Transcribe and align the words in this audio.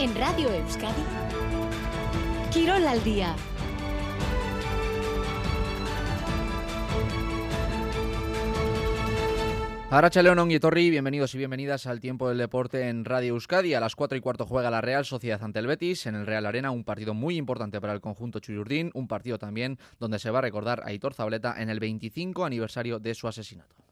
En 0.00 0.14
Radio 0.14 0.50
Euskadi, 0.50 1.02
Quirol 2.50 2.86
al 2.86 3.04
día. 3.04 3.36
Aracha 9.90 10.22
León 10.22 10.50
y 10.50 10.58
Torri, 10.58 10.88
bienvenidos 10.88 11.34
y 11.34 11.38
bienvenidas 11.38 11.86
al 11.86 12.00
tiempo 12.00 12.30
del 12.30 12.38
deporte 12.38 12.88
en 12.88 13.04
Radio 13.04 13.34
Euskadi. 13.34 13.74
A 13.74 13.80
las 13.80 13.94
4 13.94 14.16
y 14.16 14.22
cuarto 14.22 14.46
juega 14.46 14.70
la 14.70 14.80
Real 14.80 15.04
Sociedad 15.04 15.42
ante 15.42 15.58
el 15.58 15.66
Betis 15.66 16.06
en 16.06 16.14
el 16.14 16.24
Real 16.24 16.46
Arena, 16.46 16.70
un 16.70 16.84
partido 16.84 17.12
muy 17.12 17.36
importante 17.36 17.78
para 17.78 17.92
el 17.92 18.00
conjunto 18.00 18.40
Chuyurdín, 18.40 18.90
un 18.94 19.06
partido 19.06 19.36
también 19.36 19.78
donde 19.98 20.18
se 20.18 20.30
va 20.30 20.38
a 20.38 20.42
recordar 20.42 20.80
a 20.82 20.94
Hitor 20.94 21.12
Zableta 21.12 21.60
en 21.60 21.68
el 21.68 21.78
25 21.78 22.46
aniversario 22.46 23.00
de 23.00 23.14
su 23.14 23.28
asesinato. 23.28 23.89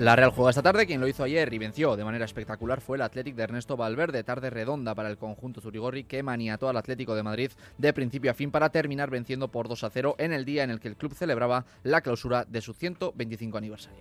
La 0.00 0.16
Real 0.16 0.30
juega 0.30 0.48
esta 0.48 0.62
tarde, 0.62 0.86
quien 0.86 0.98
lo 0.98 1.08
hizo 1.08 1.24
ayer 1.24 1.52
y 1.52 1.58
venció 1.58 1.94
de 1.94 2.04
manera 2.04 2.24
espectacular 2.24 2.80
fue 2.80 2.96
el 2.96 3.02
Athletic 3.02 3.34
de 3.34 3.42
Ernesto 3.42 3.76
Valverde, 3.76 4.24
tarde 4.24 4.48
redonda 4.48 4.94
para 4.94 5.10
el 5.10 5.18
conjunto 5.18 5.60
Zurigorri 5.60 6.04
que 6.04 6.22
maniató 6.22 6.70
al 6.70 6.78
Atlético 6.78 7.14
de 7.14 7.22
Madrid 7.22 7.50
de 7.76 7.92
principio 7.92 8.30
a 8.30 8.34
fin 8.34 8.50
para 8.50 8.70
terminar 8.70 9.10
venciendo 9.10 9.48
por 9.48 9.68
2 9.68 9.84
a 9.84 9.90
0 9.90 10.14
en 10.16 10.32
el 10.32 10.46
día 10.46 10.64
en 10.64 10.70
el 10.70 10.80
que 10.80 10.88
el 10.88 10.96
club 10.96 11.12
celebraba 11.12 11.66
la 11.82 12.00
clausura 12.00 12.46
de 12.46 12.62
su 12.62 12.72
125 12.72 13.58
aniversario. 13.58 14.00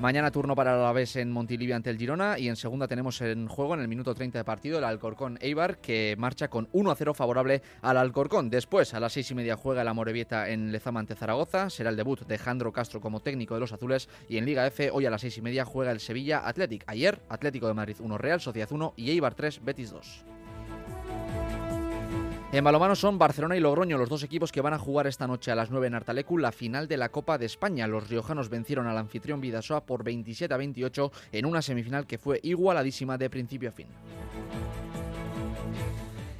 Mañana 0.00 0.30
turno 0.30 0.56
para 0.56 0.72
el 0.72 0.80
Alavés 0.80 1.16
en 1.16 1.30
Montilivia 1.30 1.76
ante 1.76 1.90
el 1.90 1.98
Girona 1.98 2.38
y 2.38 2.48
en 2.48 2.56
segunda 2.56 2.88
tenemos 2.88 3.20
en 3.20 3.48
juego 3.48 3.74
en 3.74 3.80
el 3.80 3.88
minuto 3.88 4.14
30 4.14 4.38
de 4.38 4.44
partido 4.44 4.78
el 4.78 4.84
Alcorcón 4.84 5.36
Eibar 5.42 5.76
que 5.76 6.14
marcha 6.16 6.48
con 6.48 6.70
1 6.72 6.90
a 6.90 6.96
0 6.96 7.12
favorable 7.12 7.60
al 7.82 7.98
Alcorcón. 7.98 8.48
Después 8.48 8.94
a 8.94 9.00
las 9.00 9.12
seis 9.12 9.30
y 9.30 9.34
media 9.34 9.56
juega 9.56 9.84
la 9.84 9.92
Morevieta 9.92 10.48
en 10.48 10.72
Lezama 10.72 11.00
ante 11.00 11.16
Zaragoza. 11.16 11.68
Será 11.68 11.90
el 11.90 11.96
debut 11.96 12.26
de 12.26 12.38
Jandro 12.38 12.72
Castro 12.72 13.02
como 13.02 13.20
técnico 13.20 13.52
de 13.52 13.60
los 13.60 13.74
azules 13.74 14.08
y 14.26 14.38
en 14.38 14.46
Liga 14.46 14.66
F 14.66 14.90
hoy 14.90 15.04
a 15.04 15.10
las 15.10 15.20
seis 15.20 15.36
y 15.36 15.42
media 15.42 15.66
juega 15.66 15.92
el 15.92 16.00
Sevilla 16.00 16.48
Athletic. 16.48 16.82
Ayer 16.86 17.20
Atlético 17.28 17.66
de 17.68 17.74
Madrid 17.74 17.96
1 18.00 18.16
Real 18.16 18.40
Sociedad 18.40 18.72
1 18.72 18.94
y 18.96 19.10
Eibar 19.10 19.34
3 19.34 19.62
Betis 19.62 19.90
2. 19.90 20.24
En 22.52 22.64
balomano 22.64 22.96
son 22.96 23.16
Barcelona 23.16 23.56
y 23.56 23.60
Logroño, 23.60 23.96
los 23.96 24.08
dos 24.08 24.24
equipos 24.24 24.50
que 24.50 24.60
van 24.60 24.74
a 24.74 24.78
jugar 24.78 25.06
esta 25.06 25.28
noche 25.28 25.52
a 25.52 25.54
las 25.54 25.70
9 25.70 25.86
en 25.86 25.94
Artalecu 25.94 26.36
la 26.36 26.50
final 26.50 26.88
de 26.88 26.96
la 26.96 27.10
Copa 27.10 27.38
de 27.38 27.46
España. 27.46 27.86
Los 27.86 28.08
riojanos 28.08 28.48
vencieron 28.48 28.88
al 28.88 28.98
anfitrión 28.98 29.40
Vidasoa 29.40 29.86
por 29.86 30.02
27 30.02 30.52
a 30.52 30.56
28 30.56 31.12
en 31.30 31.46
una 31.46 31.62
semifinal 31.62 32.08
que 32.08 32.18
fue 32.18 32.40
igualadísima 32.42 33.16
de 33.18 33.30
principio 33.30 33.68
a 33.68 33.72
fin. 33.72 33.86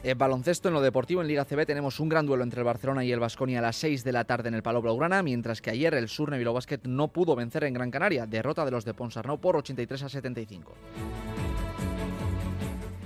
En 0.02 0.18
baloncesto, 0.18 0.66
en 0.66 0.74
lo 0.74 0.80
deportivo, 0.80 1.20
en 1.20 1.28
Liga 1.28 1.44
CB 1.44 1.64
tenemos 1.64 2.00
un 2.00 2.08
gran 2.08 2.26
duelo 2.26 2.42
entre 2.42 2.62
el 2.62 2.64
Barcelona 2.64 3.04
y 3.04 3.12
el 3.12 3.20
Vasconia 3.20 3.60
a 3.60 3.62
las 3.62 3.76
6 3.76 4.02
de 4.02 4.12
la 4.12 4.24
tarde 4.24 4.48
en 4.48 4.54
el 4.54 4.64
Palau 4.64 4.82
Blaugrana, 4.82 5.22
mientras 5.22 5.62
que 5.62 5.70
ayer 5.70 5.94
el 5.94 6.08
Surne 6.08 6.42
Basket 6.42 6.80
no 6.84 7.08
pudo 7.08 7.36
vencer 7.36 7.62
en 7.62 7.74
Gran 7.74 7.92
Canaria, 7.92 8.26
derrota 8.26 8.64
de 8.64 8.72
los 8.72 8.84
de 8.84 8.94
Ponsarnau 8.94 9.38
por 9.38 9.56
83 9.56 10.02
a 10.02 10.08
75. 10.08 10.74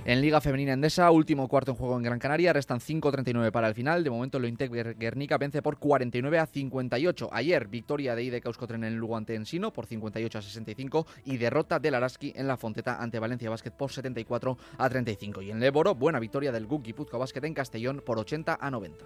En 0.07 0.21
Liga 0.21 0.39
Femenina 0.39 0.73
Endesa, 0.73 1.09
último 1.09 1.47
cuarto 1.47 1.71
en 1.71 1.77
juego 1.77 1.97
en 1.97 2.03
Gran 2.03 2.19
Canaria, 2.19 2.53
restan 2.53 2.79
5.39 2.79 3.49
para 3.49 3.67
el 3.67 3.73
final. 3.73 4.03
De 4.03 4.11
momento, 4.11 4.37
lo 4.37 4.45
Intec 4.45 4.71
Guernica 4.99 5.39
vence 5.39 5.63
por 5.63 5.79
49 5.79 6.37
a 6.37 6.45
58. 6.45 7.29
Ayer, 7.31 7.67
victoria 7.67 8.13
de 8.13 8.21
IDE 8.21 8.39
Euskotren 8.45 8.83
en 8.83 8.97
Lugo 8.97 9.17
ante 9.17 9.33
Ensino 9.33 9.73
por 9.73 9.87
58 9.87 10.37
a 10.37 10.41
65 10.43 11.07
y 11.25 11.37
derrota 11.37 11.79
del 11.79 11.95
Araski 11.95 12.33
en 12.35 12.47
la 12.47 12.55
Fonteta 12.55 13.01
ante 13.01 13.17
Valencia 13.17 13.49
Basket 13.49 13.71
por 13.71 13.91
74 13.91 14.59
a 14.77 14.89
35. 14.89 15.41
Y 15.41 15.49
en 15.49 15.59
Leboro, 15.59 15.95
buena 15.95 16.19
victoria 16.19 16.51
del 16.51 16.67
Guk 16.67 16.83
Guipuzcoa 16.83 17.17
Basket 17.17 17.43
en 17.43 17.55
Castellón 17.55 18.03
por 18.05 18.19
80 18.19 18.59
a 18.61 18.69
90. 18.69 19.05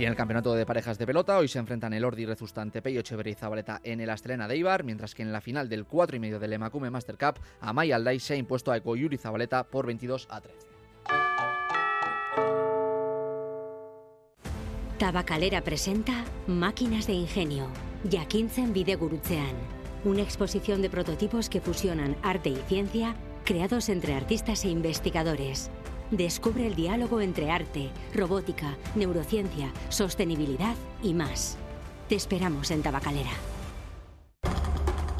Y 0.00 0.04
en 0.04 0.08
el 0.08 0.16
campeonato 0.16 0.54
de 0.54 0.64
parejas 0.64 0.96
de 0.96 1.06
pelota, 1.06 1.36
hoy 1.36 1.46
se 1.46 1.58
enfrentan 1.58 1.92
el 1.92 2.06
Ordi 2.06 2.24
Rezusta 2.24 2.62
ante 2.62 2.80
Peyo 2.80 3.00
Echeverri 3.00 3.34
Zabaleta 3.34 3.82
en 3.84 4.00
el 4.00 4.08
Astelena 4.08 4.48
de 4.48 4.56
Ibar, 4.56 4.82
mientras 4.82 5.14
que 5.14 5.20
en 5.20 5.30
la 5.30 5.42
final 5.42 5.68
del 5.68 5.84
4 5.84 6.16
y 6.16 6.20
medio 6.20 6.38
del 6.38 6.54
Emakume 6.54 6.88
Master 6.88 7.18
Cup, 7.18 7.38
Amaya 7.60 7.96
Alday 7.96 8.18
se 8.18 8.32
ha 8.32 8.36
impuesto 8.38 8.72
a 8.72 8.78
Yuri 8.78 9.18
Zabaleta 9.18 9.64
por 9.64 9.84
22 9.84 10.26
a 10.30 10.40
13. 10.40 10.56
Tabacalera 14.96 15.60
presenta 15.60 16.24
Máquinas 16.46 17.06
de 17.06 17.12
Ingenio, 17.12 17.66
Jakintzen 18.10 18.72
Bidegurutzean, 18.72 19.54
una 20.06 20.22
exposición 20.22 20.80
de 20.80 20.88
prototipos 20.88 21.50
que 21.50 21.60
fusionan 21.60 22.16
arte 22.22 22.48
y 22.48 22.56
ciencia 22.68 23.16
creados 23.44 23.90
entre 23.90 24.14
artistas 24.14 24.64
e 24.64 24.70
investigadores 24.70 25.70
Descubre 26.10 26.66
el 26.66 26.74
diálogo 26.74 27.20
entre 27.20 27.50
arte, 27.52 27.90
robótica, 28.12 28.76
neurociencia, 28.96 29.72
sostenibilidad 29.90 30.74
y 31.02 31.14
más. 31.14 31.56
Te 32.08 32.16
esperamos 32.16 32.72
en 32.72 32.82
Tabacalera. 32.82 33.30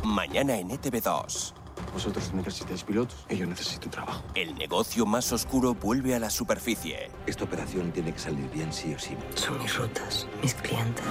Mañana 0.04 0.58
en 0.58 0.70
ETV2. 0.70 1.54
Vosotros 1.92 2.32
necesitáis 2.34 2.82
pilotos 2.82 3.24
y 3.28 3.36
yo 3.36 3.46
necesito 3.46 3.88
trabajo. 3.88 4.24
El 4.34 4.54
negocio 4.56 5.06
más 5.06 5.32
oscuro 5.32 5.74
vuelve 5.74 6.14
a 6.14 6.18
la 6.18 6.28
superficie. 6.28 7.10
Esta 7.26 7.44
operación 7.44 7.92
tiene 7.92 8.12
que 8.12 8.18
salir 8.18 8.48
bien 8.50 8.72
sí 8.72 8.92
o 8.92 8.98
sí. 8.98 9.16
Son 9.34 9.58
mis 9.58 9.76
rutas, 9.76 10.26
mis 10.42 10.54
clientes. 10.54 11.04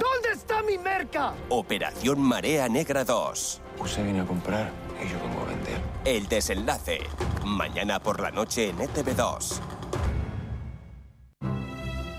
¿Dónde 0.00 0.32
está 0.34 0.62
mi 0.62 0.76
merca? 0.76 1.34
Operación 1.48 2.20
Marea 2.20 2.68
Negra 2.68 3.04
2. 3.04 3.60
Usted 3.80 4.04
viene 4.04 4.20
a 4.20 4.26
comprar 4.26 4.70
y 5.02 5.08
yo 5.10 5.18
vengo 5.20 5.42
a 5.42 5.44
vender. 5.46 5.80
El 6.04 6.28
desenlace. 6.28 7.00
Mañana 7.46 8.00
por 8.00 8.20
la 8.20 8.32
noche 8.32 8.70
en 8.70 8.76
ETV2. 8.78 9.60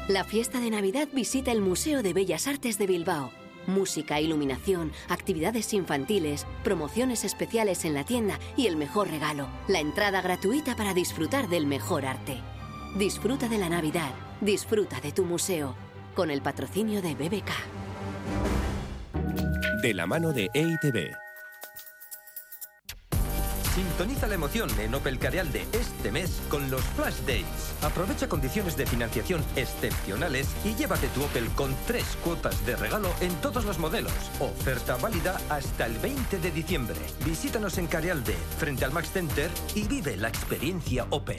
La 0.07 0.23
fiesta 0.23 0.61
de 0.61 0.69
Navidad 0.71 1.09
visita 1.11 1.51
el 1.51 1.59
Museo 1.59 2.01
de 2.01 2.13
Bellas 2.13 2.47
Artes 2.47 2.77
de 2.77 2.87
Bilbao. 2.87 3.31
Música, 3.65 4.21
iluminación, 4.21 4.93
actividades 5.09 5.73
infantiles, 5.73 6.47
promociones 6.63 7.25
especiales 7.25 7.83
en 7.83 7.93
la 7.93 8.05
tienda 8.05 8.39
y 8.55 8.67
el 8.67 8.77
mejor 8.77 9.09
regalo, 9.09 9.49
la 9.67 9.81
entrada 9.81 10.21
gratuita 10.21 10.77
para 10.77 10.93
disfrutar 10.93 11.49
del 11.49 11.67
mejor 11.67 12.05
arte. 12.05 12.39
Disfruta 12.97 13.49
de 13.49 13.57
la 13.57 13.67
Navidad, 13.67 14.13
disfruta 14.39 15.01
de 15.01 15.11
tu 15.11 15.25
museo, 15.25 15.75
con 16.15 16.31
el 16.31 16.41
patrocinio 16.41 17.01
de 17.01 17.15
BBK. 17.15 17.51
De 19.81 19.93
la 19.93 20.07
mano 20.07 20.31
de 20.31 20.49
EITB. 20.53 21.26
Sintoniza 23.77 24.25
la 24.25 24.33
emoción 24.33 24.71
en 24.79 24.95
Opel 24.95 25.19
Careal 25.19 25.51
de 25.51 25.61
este 25.71 26.11
mes 26.11 26.41
con 26.49 26.67
los 26.71 26.81
Flash 26.81 27.19
Days. 27.27 27.45
Aprovecha 27.83 28.27
condiciones 28.27 28.75
de 28.75 28.87
financiación 28.87 29.45
excepcionales 29.55 30.47
y 30.65 30.73
llévate 30.73 31.07
tu 31.09 31.23
Opel 31.23 31.47
con 31.49 31.75
tres 31.85 32.17
cuotas 32.23 32.65
de 32.65 32.75
regalo 32.75 33.11
en 33.21 33.31
todos 33.35 33.65
los 33.65 33.77
modelos. 33.77 34.11
Oferta 34.39 34.95
válida 34.95 35.39
hasta 35.49 35.85
el 35.85 35.93
20 35.99 36.39
de 36.39 36.49
diciembre. 36.49 36.97
Visítanos 37.23 37.77
en 37.77 37.85
Carealde, 37.85 38.33
frente 38.57 38.83
al 38.83 38.93
Max 38.93 39.11
Center 39.11 39.51
y 39.75 39.83
vive 39.83 40.17
la 40.17 40.29
experiencia 40.29 41.05
Opel. 41.11 41.37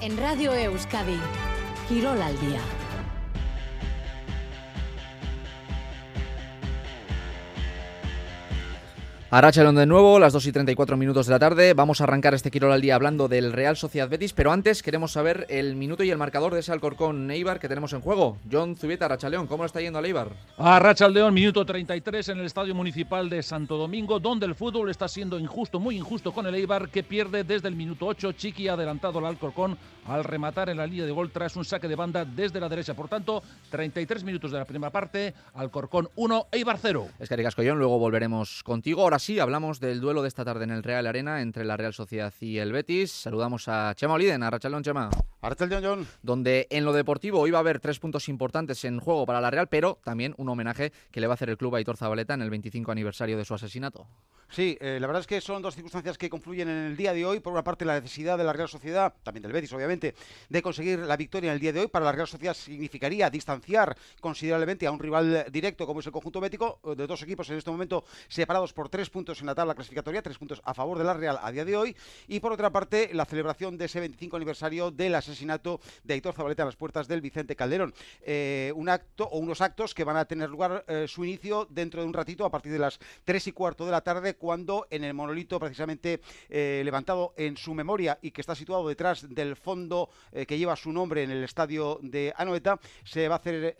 En 0.00 0.16
Radio 0.16 0.54
Euskadi, 0.54 1.20
Quirol 1.86 2.22
al 2.22 2.40
día. 2.40 2.60
Arachalón 9.36 9.74
de 9.74 9.84
nuevo, 9.84 10.20
las 10.20 10.32
2 10.32 10.46
y 10.46 10.52
34 10.52 10.96
minutos 10.96 11.26
de 11.26 11.32
la 11.32 11.40
tarde. 11.40 11.74
Vamos 11.74 12.00
a 12.00 12.04
arrancar 12.04 12.34
este 12.34 12.52
Quirol 12.52 12.70
al 12.70 12.80
día 12.80 12.94
hablando 12.94 13.26
del 13.26 13.52
Real 13.52 13.76
Sociedad 13.76 14.08
Betis, 14.08 14.32
pero 14.32 14.52
antes 14.52 14.80
queremos 14.80 15.10
saber 15.10 15.44
el 15.48 15.74
minuto 15.74 16.04
y 16.04 16.10
el 16.12 16.18
marcador 16.18 16.54
de 16.54 16.60
ese 16.60 16.70
Alcorcón 16.70 17.26
Neibar 17.26 17.58
que 17.58 17.66
tenemos 17.66 17.92
en 17.94 18.00
juego. 18.00 18.38
John 18.48 18.76
Zubieta, 18.76 19.06
Arrachaleón, 19.06 19.48
¿cómo 19.48 19.64
lo 19.64 19.66
está 19.66 19.80
yendo 19.80 19.98
a 19.98 20.02
Eibar? 20.02 20.28
Arrachaldeón, 20.56 21.34
minuto 21.34 21.66
33 21.66 22.28
en 22.28 22.38
el 22.38 22.46
Estadio 22.46 22.76
Municipal 22.76 23.28
de 23.28 23.42
Santo 23.42 23.76
Domingo, 23.76 24.20
donde 24.20 24.46
el 24.46 24.54
fútbol 24.54 24.88
está 24.88 25.08
siendo 25.08 25.36
injusto, 25.36 25.80
muy 25.80 25.96
injusto 25.96 26.30
con 26.30 26.46
el 26.46 26.54
Eibar, 26.54 26.88
que 26.88 27.02
pierde 27.02 27.42
desde 27.42 27.66
el 27.66 27.74
minuto 27.74 28.06
8. 28.06 28.34
Chiqui 28.34 28.68
ha 28.68 28.74
adelantado 28.74 29.18
al 29.18 29.26
Alcorcón 29.26 29.76
al 30.06 30.22
rematar 30.22 30.68
en 30.68 30.76
la 30.76 30.86
línea 30.86 31.06
de 31.06 31.10
gol 31.10 31.32
tras 31.32 31.56
un 31.56 31.64
saque 31.64 31.88
de 31.88 31.96
banda 31.96 32.24
desde 32.24 32.60
la 32.60 32.68
derecha. 32.68 32.94
Por 32.94 33.08
tanto, 33.08 33.42
33 33.70 34.22
minutos 34.22 34.52
de 34.52 34.58
la 34.58 34.64
primera 34.64 34.92
parte, 34.92 35.34
Alcorcón 35.54 36.08
1, 36.14 36.46
Eibar 36.52 36.78
0. 36.80 37.08
Es 37.18 37.28
que 37.28 37.68
John, 37.68 37.78
luego 37.78 37.98
volveremos 37.98 38.62
contigo. 38.62 39.02
Ahora 39.02 39.18
sí, 39.24 39.40
hablamos 39.40 39.80
del 39.80 40.02
duelo 40.02 40.20
de 40.20 40.28
esta 40.28 40.44
tarde 40.44 40.64
en 40.64 40.70
el 40.70 40.82
Real 40.82 41.06
Arena 41.06 41.40
entre 41.40 41.64
la 41.64 41.78
Real 41.78 41.94
Sociedad 41.94 42.34
y 42.40 42.58
el 42.58 42.72
Betis. 42.72 43.10
Saludamos 43.10 43.68
a 43.68 43.94
Chema 43.94 44.12
Oliden, 44.12 44.42
a 44.42 44.50
Rachalón 44.50 44.82
Chema. 44.82 45.08
John. 45.82 46.06
Donde 46.22 46.66
en 46.68 46.84
lo 46.84 46.92
deportivo 46.92 47.50
va 47.50 47.56
a 47.56 47.60
haber 47.60 47.80
tres 47.80 47.98
puntos 47.98 48.28
importantes 48.28 48.84
en 48.84 49.00
juego 49.00 49.24
para 49.24 49.40
la 49.40 49.50
Real, 49.50 49.68
pero 49.68 49.98
también 50.04 50.34
un 50.36 50.50
homenaje 50.50 50.92
que 51.10 51.22
le 51.22 51.26
va 51.26 51.32
a 51.32 51.36
hacer 51.36 51.48
el 51.48 51.56
club 51.56 51.74
a 51.74 51.78
Aitor 51.78 51.96
Zabaleta 51.96 52.34
en 52.34 52.42
el 52.42 52.50
25 52.50 52.92
aniversario 52.92 53.38
de 53.38 53.46
su 53.46 53.54
asesinato. 53.54 54.06
Sí, 54.50 54.76
eh, 54.80 54.98
la 55.00 55.06
verdad 55.06 55.20
es 55.20 55.26
que 55.26 55.40
son 55.40 55.62
dos 55.62 55.74
circunstancias 55.74 56.18
que 56.18 56.30
confluyen 56.30 56.68
en 56.68 56.86
el 56.86 56.96
día 56.96 57.12
de 57.12 57.24
hoy. 57.24 57.40
Por 57.40 57.52
una 57.52 57.64
parte, 57.64 57.84
la 57.84 58.00
necesidad 58.00 58.38
de 58.38 58.44
la 58.44 58.52
Real 58.52 58.68
Sociedad, 58.68 59.14
también 59.22 59.42
del 59.42 59.52
Betis, 59.52 59.72
obviamente, 59.72 60.14
de 60.48 60.62
conseguir 60.62 61.00
la 61.00 61.16
victoria 61.16 61.50
en 61.50 61.54
el 61.54 61.60
día 61.60 61.72
de 61.72 61.80
hoy. 61.80 61.86
Para 61.88 62.04
la 62.04 62.12
Real 62.12 62.28
Sociedad 62.28 62.54
significaría 62.54 63.30
distanciar 63.30 63.96
considerablemente 64.20 64.86
a 64.86 64.92
un 64.92 64.98
rival 64.98 65.46
directo 65.50 65.86
como 65.86 66.00
es 66.00 66.06
el 66.06 66.12
conjunto 66.12 66.40
bético, 66.40 66.80
eh, 66.84 66.94
de 66.94 67.06
dos 67.06 67.22
equipos 67.22 67.48
en 67.50 67.58
este 67.58 67.70
momento 67.70 68.04
separados 68.28 68.72
por 68.72 68.88
tres 68.88 69.10
puntos 69.10 69.40
en 69.40 69.46
la 69.46 69.54
tabla 69.54 69.74
clasificatoria, 69.74 70.22
tres 70.22 70.38
puntos 70.38 70.60
a 70.64 70.74
favor 70.74 70.98
de 70.98 71.04
la 71.04 71.14
Real 71.14 71.38
a 71.42 71.50
día 71.50 71.64
de 71.64 71.76
hoy. 71.76 71.96
Y 72.28 72.40
por 72.40 72.52
otra 72.52 72.70
parte, 72.70 73.10
la 73.12 73.24
celebración 73.24 73.76
de 73.78 73.86
ese 73.86 74.00
25 74.00 74.36
aniversario 74.36 74.90
del 74.90 75.14
asesinato 75.14 75.80
de 76.04 76.14
Aitor 76.14 76.34
Zabaleta 76.34 76.62
en 76.62 76.68
las 76.68 76.76
puertas 76.76 77.08
del 77.08 77.20
Vicente 77.20 77.56
Calderón. 77.56 77.94
Eh, 78.22 78.72
un 78.76 78.88
acto 78.88 79.24
o 79.24 79.38
unos 79.38 79.60
actos 79.60 79.94
que 79.94 80.04
van 80.04 80.16
a 80.16 80.24
tener 80.24 80.50
lugar 80.50 80.84
su 81.08 81.24
inicio 81.24 81.66
dentro 81.70 82.00
de 82.00 82.06
un 82.06 82.12
ratito 82.12 82.44
a 82.44 82.50
partir 82.50 82.72
de 82.72 82.78
las 82.78 82.98
3 83.24 83.48
y 83.48 83.52
cuarto 83.52 83.84
de 83.84 83.90
la 83.90 84.00
tarde 84.00 84.33
cuando 84.34 84.86
en 84.90 85.04
el 85.04 85.14
monolito 85.14 85.58
precisamente 85.58 86.20
eh, 86.48 86.82
levantado 86.84 87.34
en 87.36 87.56
su 87.56 87.74
memoria 87.74 88.18
y 88.22 88.30
que 88.30 88.40
está 88.40 88.54
situado 88.54 88.88
detrás 88.88 89.34
del 89.34 89.56
fondo 89.56 90.10
que 90.46 90.58
lleva 90.58 90.76
su 90.76 90.92
nombre 90.92 91.22
en 91.22 91.30
el 91.30 91.44
estadio 91.44 91.98
de 92.02 92.32
Anoeta 92.36 92.78
se 93.04 93.28
va 93.28 93.36
a 93.36 93.38
hacer 93.38 93.76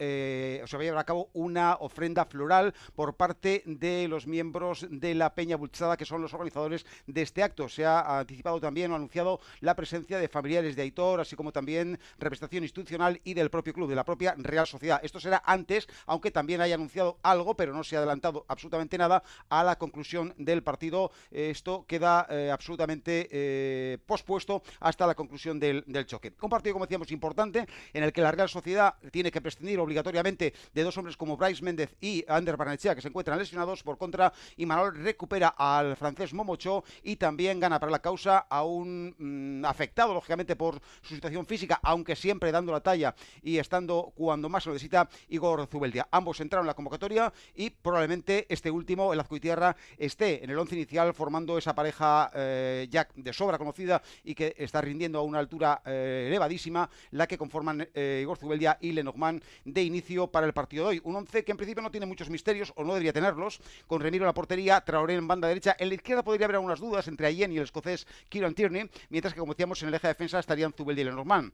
o 0.63 0.67
se 0.67 0.77
va 0.77 0.83
a 0.83 0.85
llevar 0.85 1.01
a 1.01 1.05
cabo 1.05 1.31
una 1.33 1.77
ofrenda 1.81 2.25
floral 2.25 2.75
por 2.95 3.15
parte 3.15 3.63
de 3.67 4.09
los 4.09 4.27
miembros 4.27 4.87
de 4.91 5.15
la 5.15 5.35
Peña 5.35 5.57
Bulchada 5.57 5.97
que 5.97 6.05
son 6.05 6.23
los 6.23 6.33
organizadores 6.35 6.87
de 7.07 7.23
este 7.23 7.43
acto. 7.43 7.69
Se 7.69 7.85
ha 7.85 8.19
anticipado 8.19 8.61
también 8.61 8.93
o 8.93 8.97
anunciado 8.97 9.41
la 9.61 9.75
presencia 9.75 10.19
de 10.19 10.29
familiares 10.29 10.77
de 10.77 10.83
Aitor, 10.83 11.21
así 11.21 11.37
como 11.37 11.53
también 11.53 11.99
representación 12.19 12.65
institucional 12.65 13.21
y 13.25 13.35
del 13.35 13.51
propio 13.51 13.73
club, 13.73 13.89
de 13.89 13.95
la 13.95 14.05
propia 14.05 14.35
Real 14.39 14.67
Sociedad. 14.67 15.01
Esto 15.03 15.21
será 15.21 15.43
antes, 15.45 15.89
aunque 16.07 16.31
también 16.31 16.61
haya 16.61 16.75
anunciado 16.75 17.19
algo, 17.23 17.57
pero 17.57 17.73
no 17.73 17.85
se 17.85 17.97
ha 17.97 17.99
adelantado 17.99 18.45
absolutamente 18.49 18.99
nada 18.99 19.23
a 19.49 19.65
la 19.65 19.77
conclusión 19.77 20.35
del 20.45 20.63
partido. 20.63 21.11
Esto 21.31 21.85
queda 21.87 22.27
eh, 22.31 22.51
absolutamente 22.53 23.29
eh, 23.31 23.99
pospuesto 24.07 24.63
hasta 24.81 25.07
la 25.07 25.15
conclusión 25.15 25.59
del, 25.59 25.85
choque. 26.07 26.33
Un 26.41 26.51
partido, 26.51 26.75
como 26.75 26.87
decíamos, 26.87 27.11
importante, 27.11 27.67
en 27.93 28.03
el 28.03 28.13
que 28.13 28.21
la 28.21 28.31
Real 28.31 28.49
Sociedad 28.49 28.95
tiene 29.11 29.31
que 29.31 29.41
prescindir 29.41 29.79
obligatoriamente 29.79 30.55
de 30.73 30.83
dos 30.83 30.97
hombres 30.99 31.17
como 31.17 31.37
Bryce 31.37 31.63
Méndez 31.63 31.95
y 32.01 32.25
Ander 32.29 32.57
Barnechea, 32.57 32.95
que 32.95 33.01
se 33.01 33.09
encuentran 33.09 33.39
lesionados. 33.39 33.83
Por 33.83 33.99
contra, 33.99 34.33
y 34.57 34.67
Manuel 34.67 34.95
recupera 35.03 35.55
al 35.57 35.97
francés 35.97 36.33
Momocho 36.33 36.85
y 37.03 37.17
también 37.17 37.61
gana 37.61 37.79
para 37.79 37.93
la 37.93 38.01
causa 38.01 38.39
a 38.39 38.65
un 38.65 39.15
mm, 39.19 39.65
afectado, 39.65 40.15
lógicamente, 40.15 40.57
por 40.57 40.81
su 41.03 41.15
situación 41.15 41.47
física, 41.47 41.81
aunque 41.83 42.17
siempre 42.17 42.53
dando 42.53 42.73
la 42.73 42.81
talla 42.81 43.15
y 43.43 43.59
estando 43.59 44.13
cuando 44.15 44.49
más 44.49 44.67
lo 44.67 44.73
necesita 44.73 45.09
Igor 45.29 45.67
Zubeldia. 45.67 46.09
Ambos 46.11 46.41
entraron 46.41 46.65
en 46.65 46.69
la 46.69 46.75
convocatoria 46.75 47.33
y 47.55 47.71
probablemente 47.71 48.47
este 48.49 48.71
último, 48.71 49.13
el 49.13 49.21
Azcoitierra, 49.21 49.77
esté 49.99 50.34
en 50.43 50.51
el 50.51 50.59
once 50.59 50.75
inicial 50.75 51.15
formando 51.15 51.59
esa 51.59 51.75
pareja 51.75 52.31
eh, 52.35 52.87
ya 52.91 53.07
de 53.15 53.33
sobra 53.33 53.59
conocida 53.59 54.03
y 54.25 54.35
que 54.35 54.55
está 54.59 54.81
rindiendo 54.81 55.19
a 55.19 55.23
una 55.23 55.39
altura 55.39 55.83
eh, 55.85 56.27
elevadísima, 56.29 56.89
la 57.13 57.27
que 57.27 57.39
conforman 57.39 57.89
eh, 57.95 58.21
Igor 58.23 58.39
Zubeldia 58.39 58.79
y 58.81 58.93
Lenormand 58.93 59.43
de 59.65 59.83
inicio 59.83 60.27
para 60.29 60.47
el 60.47 60.53
partido 60.53 60.85
de 60.85 60.91
hoy. 60.91 61.01
Un 61.05 61.17
once 61.17 61.45
que 61.45 61.53
en 61.53 61.57
principio 61.57 61.83
no 61.83 61.91
tiene 61.91 62.07
muchos 62.07 62.31
misterios 62.31 62.73
o 62.77 62.85
no 62.85 62.95
debería 62.95 63.13
tenerlos, 63.13 63.61
con 63.87 64.01
Remiro 64.01 64.25
en 64.25 64.29
la 64.29 64.35
portería, 64.35 64.81
Traoré 64.81 65.15
en 65.15 65.29
banda 65.29 65.49
derecha, 65.49 65.77
en 65.79 65.89
la 65.89 65.95
izquierda 65.95 66.23
podría 66.23 66.47
haber 66.47 66.57
algunas 66.57 66.81
dudas 66.81 67.07
entre 67.09 67.27
Allen 67.27 67.53
y 67.53 67.59
el 67.59 67.65
escocés 67.65 68.07
Kieran 68.29 68.55
Tierney, 68.55 68.91
mientras 69.11 69.35
que 69.35 69.41
como 69.41 69.53
decíamos 69.53 69.83
en 69.83 69.89
el 69.89 69.95
eje 69.95 70.09
de 70.09 70.15
defensa 70.15 70.39
estarían 70.39 70.73
Zubeldia 70.73 71.03
y 71.03 71.05
Lenormand. 71.07 71.53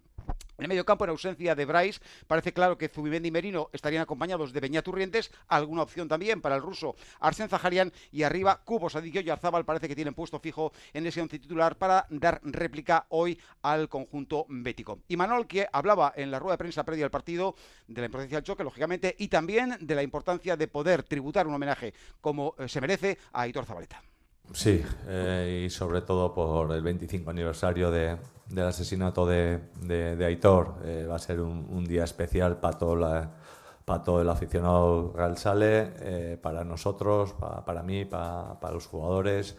En 0.60 0.64
el 0.64 0.68
medio 0.68 0.84
campo, 0.84 1.04
en 1.04 1.10
ausencia 1.10 1.54
de 1.54 1.64
Bryce, 1.64 2.02
parece 2.26 2.52
claro 2.52 2.76
que 2.76 2.90
Zubimendi 2.90 3.28
y 3.28 3.30
Merino 3.30 3.70
estarían 3.72 4.02
acompañados 4.02 4.52
de 4.52 4.60
Beñat 4.60 4.84
Turrientes, 4.84 5.32
alguna 5.48 5.80
opción 5.80 6.06
también 6.06 6.42
para 6.42 6.54
el 6.54 6.60
ruso 6.60 6.96
Arsen 7.18 7.48
Zaharian 7.48 7.90
y 8.12 8.24
arriba 8.24 8.60
Cubo 8.62 8.90
Sadik 8.90 9.24
y 9.24 9.30
Arzabal 9.30 9.64
parece 9.64 9.88
que 9.88 9.94
tienen 9.94 10.12
puesto 10.12 10.38
fijo 10.38 10.74
en 10.92 11.06
ese 11.06 11.22
once 11.22 11.38
titular 11.38 11.78
para 11.78 12.06
dar 12.10 12.42
réplica 12.44 13.06
hoy 13.08 13.40
al 13.62 13.88
conjunto 13.88 14.44
bético. 14.50 14.98
Y 15.08 15.16
Manuel 15.16 15.46
que 15.46 15.66
hablaba 15.72 16.12
en 16.14 16.30
la 16.30 16.38
rueda 16.38 16.56
de 16.56 16.58
prensa 16.58 16.84
previa 16.84 17.06
al 17.06 17.10
partido 17.10 17.54
de 17.88 18.02
la 18.02 18.04
importancia 18.04 18.36
del 18.36 18.44
choque, 18.44 18.62
lógicamente, 18.62 19.16
y 19.18 19.28
también 19.28 19.78
de 19.80 19.94
la 19.94 20.02
importancia 20.02 20.58
de 20.58 20.68
poder 20.68 21.04
tributar 21.04 21.46
un 21.46 21.54
homenaje 21.54 21.94
como 22.20 22.54
eh, 22.58 22.68
se 22.68 22.82
merece 22.82 23.16
a 23.32 23.40
Aitor 23.40 23.64
Zabaleta. 23.64 24.09
Sí, 24.52 24.82
eh, 25.06 25.64
y 25.66 25.70
sobre 25.70 26.02
todo 26.02 26.34
por 26.34 26.72
el 26.72 26.82
25 26.82 27.30
aniversario 27.30 27.90
de, 27.90 28.16
del 28.48 28.66
asesinato 28.66 29.24
de, 29.24 29.60
de, 29.80 30.24
Aitor. 30.24 30.74
Eh, 30.84 31.06
va 31.08 31.16
a 31.16 31.18
ser 31.18 31.40
un, 31.40 31.84
día 31.84 32.04
especial 32.04 32.58
para 32.58 32.76
todo, 32.78 34.20
el 34.20 34.28
aficionado 34.28 35.12
Real 35.14 35.38
Sale, 35.38 35.92
eh, 36.00 36.38
para 36.40 36.64
nosotros, 36.64 37.34
para, 37.64 37.82
mí, 37.82 38.04
para, 38.04 38.72
los 38.72 38.86
jugadores. 38.86 39.56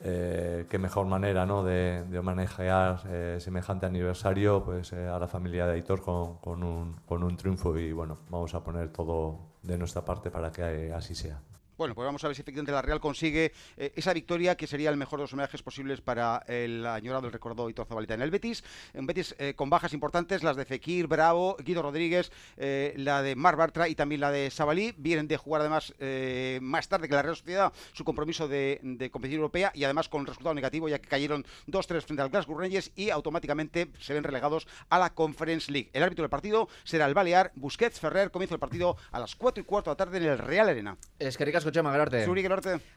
qué 0.00 0.78
mejor 0.78 1.06
manera 1.06 1.44
¿no? 1.46 1.62
de, 1.62 2.04
homenajear 2.18 3.40
semejante 3.40 3.86
aniversario 3.86 4.64
pues, 4.64 4.92
a 4.94 5.18
la 5.18 5.28
familia 5.28 5.66
de 5.66 5.74
Aitor 5.74 6.02
con, 6.02 6.62
un, 6.62 6.96
con 7.06 7.22
un 7.22 7.36
triunfo 7.36 7.78
y 7.78 7.92
bueno, 7.92 8.18
vamos 8.30 8.54
a 8.54 8.64
poner 8.64 8.88
todo 8.90 9.38
de 9.62 9.76
nuestra 9.78 10.02
parte 10.04 10.30
para 10.30 10.50
que 10.50 10.92
así 10.92 11.14
sea. 11.14 11.40
Bueno, 11.76 11.96
pues 11.96 12.06
vamos 12.06 12.22
a 12.22 12.28
ver 12.28 12.36
si 12.36 12.42
efectivamente 12.42 12.70
la 12.70 12.82
Real 12.82 13.00
consigue 13.00 13.52
eh, 13.76 13.92
esa 13.96 14.12
victoria 14.12 14.56
que 14.56 14.68
sería 14.68 14.90
el 14.90 14.96
mejor 14.96 15.18
de 15.18 15.24
los 15.24 15.32
homenajes 15.32 15.60
posibles 15.60 16.00
para 16.00 16.44
el 16.46 16.86
añorado, 16.86 17.26
el 17.26 17.32
recordado 17.32 17.68
Hitor 17.68 17.86
Zabalita. 17.86 18.14
En 18.14 18.22
el 18.22 18.30
Betis, 18.30 18.62
en 18.92 19.06
Betis 19.06 19.34
eh, 19.40 19.54
con 19.56 19.70
bajas 19.70 19.92
importantes, 19.92 20.44
las 20.44 20.56
de 20.56 20.66
Fekir, 20.66 21.08
Bravo, 21.08 21.56
Guido 21.64 21.82
Rodríguez, 21.82 22.30
eh, 22.58 22.94
la 22.96 23.22
de 23.22 23.34
Mar 23.34 23.56
Bartra 23.56 23.88
y 23.88 23.96
también 23.96 24.20
la 24.20 24.30
de 24.30 24.52
Sabalí. 24.52 24.94
Vienen 24.98 25.26
de 25.26 25.36
jugar 25.36 25.62
además 25.62 25.92
más 26.60 26.88
tarde 26.88 27.08
que 27.08 27.14
la 27.14 27.22
Real 27.22 27.36
Sociedad 27.36 27.72
su 27.92 28.04
compromiso 28.04 28.46
de, 28.46 28.78
competición 29.10 29.40
europea 29.40 29.72
y 29.74 29.84
además 29.84 30.08
con 30.08 30.26
resultado 30.26 30.54
negativo 30.54 30.88
ya 30.88 30.98
que 30.98 31.08
cayeron 31.08 31.44
2-3 31.66 32.02
frente 32.02 32.22
al 32.22 32.30
Glasgow 32.30 32.58
Rangers 32.58 32.92
y 32.94 33.10
automáticamente 33.10 33.88
se 33.98 34.14
ven 34.14 34.22
relegados 34.22 34.68
a 34.90 34.98
la 34.98 35.10
Conference 35.12 35.72
League. 35.72 35.90
El 35.92 36.02
árbitro 36.02 36.22
del 36.22 36.30
partido 36.30 36.68
será 36.84 37.06
el 37.06 37.14
Balear 37.14 37.52
Busquets 37.56 37.98
Ferrer. 37.98 38.30
Comienza 38.30 38.54
el 38.54 38.60
partido 38.60 38.96
a 39.10 39.18
las 39.18 39.34
4 39.34 39.62
y 39.62 39.64
cuarto 39.64 39.90
de 39.90 39.92
la 39.92 39.96
tarde 39.96 40.18
en 40.18 40.24
el 40.24 40.38
Real 40.38 40.68
Arena. 40.68 40.96
Es 41.18 41.36
que 41.36 41.44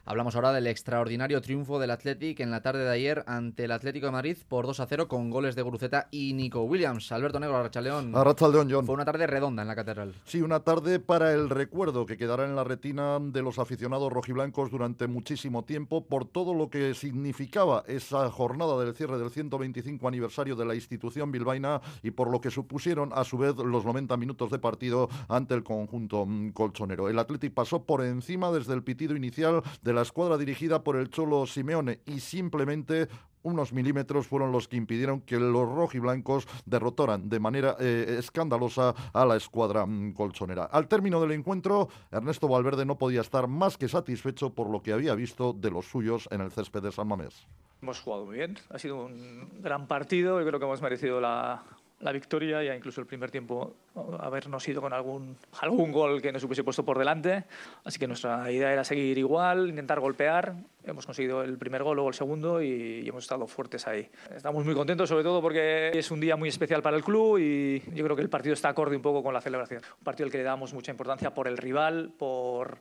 Hablamos 0.04 0.34
ahora 0.34 0.52
del 0.52 0.66
extraordinario 0.66 1.40
triunfo 1.40 1.78
del 1.78 1.90
Athletic 1.90 2.40
en 2.40 2.50
la 2.50 2.62
tarde 2.62 2.84
de 2.84 2.90
ayer 2.90 3.24
ante 3.26 3.64
el 3.64 3.72
Atlético 3.72 4.06
de 4.06 4.12
Madrid 4.12 4.36
por 4.48 4.66
2 4.66 4.80
a 4.80 4.86
0 4.86 5.08
con 5.08 5.30
goles 5.30 5.54
de 5.54 5.62
Guruceta 5.62 6.08
y 6.10 6.32
Nico 6.32 6.62
Williams. 6.62 7.10
Alberto 7.12 7.40
Negro, 7.40 7.56
Arrachaleón. 7.56 8.14
Arrachaleón, 8.14 8.68
John. 8.70 8.86
Fue 8.86 8.94
una 8.94 9.04
tarde 9.04 9.26
redonda 9.26 9.62
en 9.62 9.68
la 9.68 9.76
catedral. 9.76 10.14
Sí, 10.24 10.42
una 10.42 10.60
tarde 10.60 11.00
para 11.00 11.32
el 11.32 11.50
recuerdo 11.50 12.06
que 12.06 12.16
quedará 12.16 12.44
en 12.44 12.56
la 12.56 12.64
retina 12.64 13.18
de 13.20 13.42
los 13.42 13.58
aficionados 13.58 14.12
rojiblancos 14.12 14.70
durante 14.70 15.06
muchísimo 15.06 15.64
tiempo 15.64 16.06
por 16.06 16.24
todo 16.24 16.54
lo 16.54 16.70
que 16.70 16.94
significaba 16.94 17.84
esa 17.86 18.30
jornada 18.30 18.82
del 18.82 18.94
cierre 18.94 19.18
del 19.18 19.30
125 19.30 20.08
aniversario 20.08 20.56
de 20.56 20.64
la 20.64 20.74
institución 20.74 21.32
bilbaína 21.32 21.80
y 22.02 22.10
por 22.10 22.30
lo 22.30 22.40
que 22.40 22.50
supusieron 22.50 23.10
a 23.14 23.24
su 23.24 23.38
vez 23.38 23.56
los 23.56 23.84
90 23.84 24.16
minutos 24.16 24.50
de 24.50 24.58
partido 24.58 25.08
ante 25.28 25.54
el 25.54 25.62
conjunto 25.62 26.26
mm, 26.26 26.50
colchonero. 26.50 27.08
El 27.08 27.18
Athletic 27.18 27.52
pasó 27.52 27.84
por 27.84 28.04
encima 28.04 28.50
desde 28.58 28.74
el 28.74 28.82
pitido 28.82 29.16
inicial 29.16 29.62
de 29.82 29.92
la 29.92 30.02
escuadra 30.02 30.36
dirigida 30.36 30.82
por 30.82 30.96
el 30.96 31.10
Cholo 31.10 31.46
Simeone 31.46 32.00
y 32.06 32.20
simplemente 32.20 33.08
unos 33.42 33.72
milímetros 33.72 34.26
fueron 34.26 34.52
los 34.52 34.68
que 34.68 34.76
impidieron 34.76 35.20
que 35.20 35.38
los 35.38 35.68
rojiblancos 35.68 36.46
derrotaran 36.66 37.28
de 37.28 37.40
manera 37.40 37.76
eh, 37.78 38.16
escandalosa 38.18 38.94
a 39.12 39.24
la 39.24 39.36
escuadra 39.36 39.86
mm, 39.86 40.12
colchonera. 40.12 40.64
Al 40.64 40.88
término 40.88 41.20
del 41.20 41.32
encuentro, 41.32 41.88
Ernesto 42.10 42.48
Valverde 42.48 42.84
no 42.84 42.98
podía 42.98 43.20
estar 43.20 43.46
más 43.46 43.78
que 43.78 43.88
satisfecho 43.88 44.50
por 44.50 44.68
lo 44.68 44.82
que 44.82 44.92
había 44.92 45.14
visto 45.14 45.52
de 45.52 45.70
los 45.70 45.86
suyos 45.86 46.28
en 46.30 46.40
el 46.40 46.50
césped 46.50 46.82
de 46.82 46.92
San 46.92 47.08
Mamés. 47.08 47.46
Hemos 47.80 48.00
jugado 48.00 48.26
muy 48.26 48.36
bien, 48.36 48.58
ha 48.70 48.78
sido 48.78 49.06
un 49.06 49.62
gran 49.62 49.86
partido 49.86 50.42
y 50.42 50.44
creo 50.44 50.58
que 50.58 50.66
hemos 50.66 50.82
merecido 50.82 51.20
la, 51.20 51.62
la 52.00 52.12
victoria, 52.12 52.62
ya 52.62 52.76
incluso 52.76 53.00
el 53.00 53.06
primer 53.06 53.30
tiempo 53.30 53.74
habernos 54.20 54.66
ido 54.68 54.80
con 54.80 54.92
algún, 54.92 55.36
algún 55.60 55.90
gol 55.90 56.22
que 56.22 56.30
nos 56.30 56.44
hubiese 56.44 56.62
puesto 56.62 56.84
por 56.84 56.96
delante. 56.96 57.44
Así 57.84 57.98
que 57.98 58.06
nuestra 58.06 58.50
idea 58.52 58.72
era 58.72 58.84
seguir 58.84 59.18
igual, 59.18 59.68
intentar 59.68 59.98
golpear. 59.98 60.54
Hemos 60.84 61.06
conseguido 61.06 61.42
el 61.42 61.58
primer 61.58 61.82
gol, 61.82 61.96
luego 61.96 62.08
el 62.08 62.14
segundo 62.14 62.62
y, 62.62 63.08
hemos 63.08 63.24
estado 63.24 63.48
fuertes 63.48 63.86
ahí. 63.88 64.08
Estamos 64.34 64.64
muy 64.64 64.74
contentos, 64.74 65.08
sobre 65.08 65.24
todo 65.24 65.42
porque 65.42 65.90
es 65.92 66.10
un 66.12 66.20
día 66.20 66.36
muy 66.36 66.48
especial 66.48 66.82
para 66.82 66.96
el 66.96 67.02
club 67.02 67.38
y 67.38 67.82
yo 67.92 68.04
creo 68.04 68.14
que 68.14 68.22
el 68.22 68.30
partido 68.30 68.54
está 68.54 68.68
acorde 68.68 68.94
un 68.94 69.02
poco 69.02 69.22
con 69.22 69.34
la 69.34 69.40
celebración. 69.40 69.82
Un 69.98 70.04
partido 70.04 70.26
al 70.26 70.30
que 70.30 70.38
le 70.38 70.44
damos 70.44 70.72
mucha 70.72 70.92
importancia 70.92 71.34
por 71.34 71.48
el 71.48 71.56
rival, 71.56 72.12
por, 72.16 72.78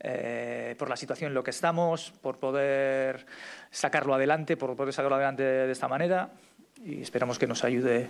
eh, 0.00 0.74
por 0.78 0.90
la 0.90 0.96
situación 0.96 1.30
en 1.30 1.34
la 1.34 1.42
que 1.42 1.50
estamos, 1.50 2.12
por 2.20 2.36
poder 2.36 3.24
sacarlo 3.70 4.14
adelante, 4.14 4.58
por 4.58 4.76
poder 4.76 4.92
sacarlo 4.92 5.16
adelante 5.16 5.42
de 5.42 5.72
esta 5.72 5.88
manera 5.88 6.30
y 6.84 7.00
esperamos 7.00 7.38
que 7.38 7.46
nos 7.46 7.64
ayude 7.64 8.08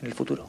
en 0.00 0.06
el 0.06 0.14
futuro. 0.14 0.48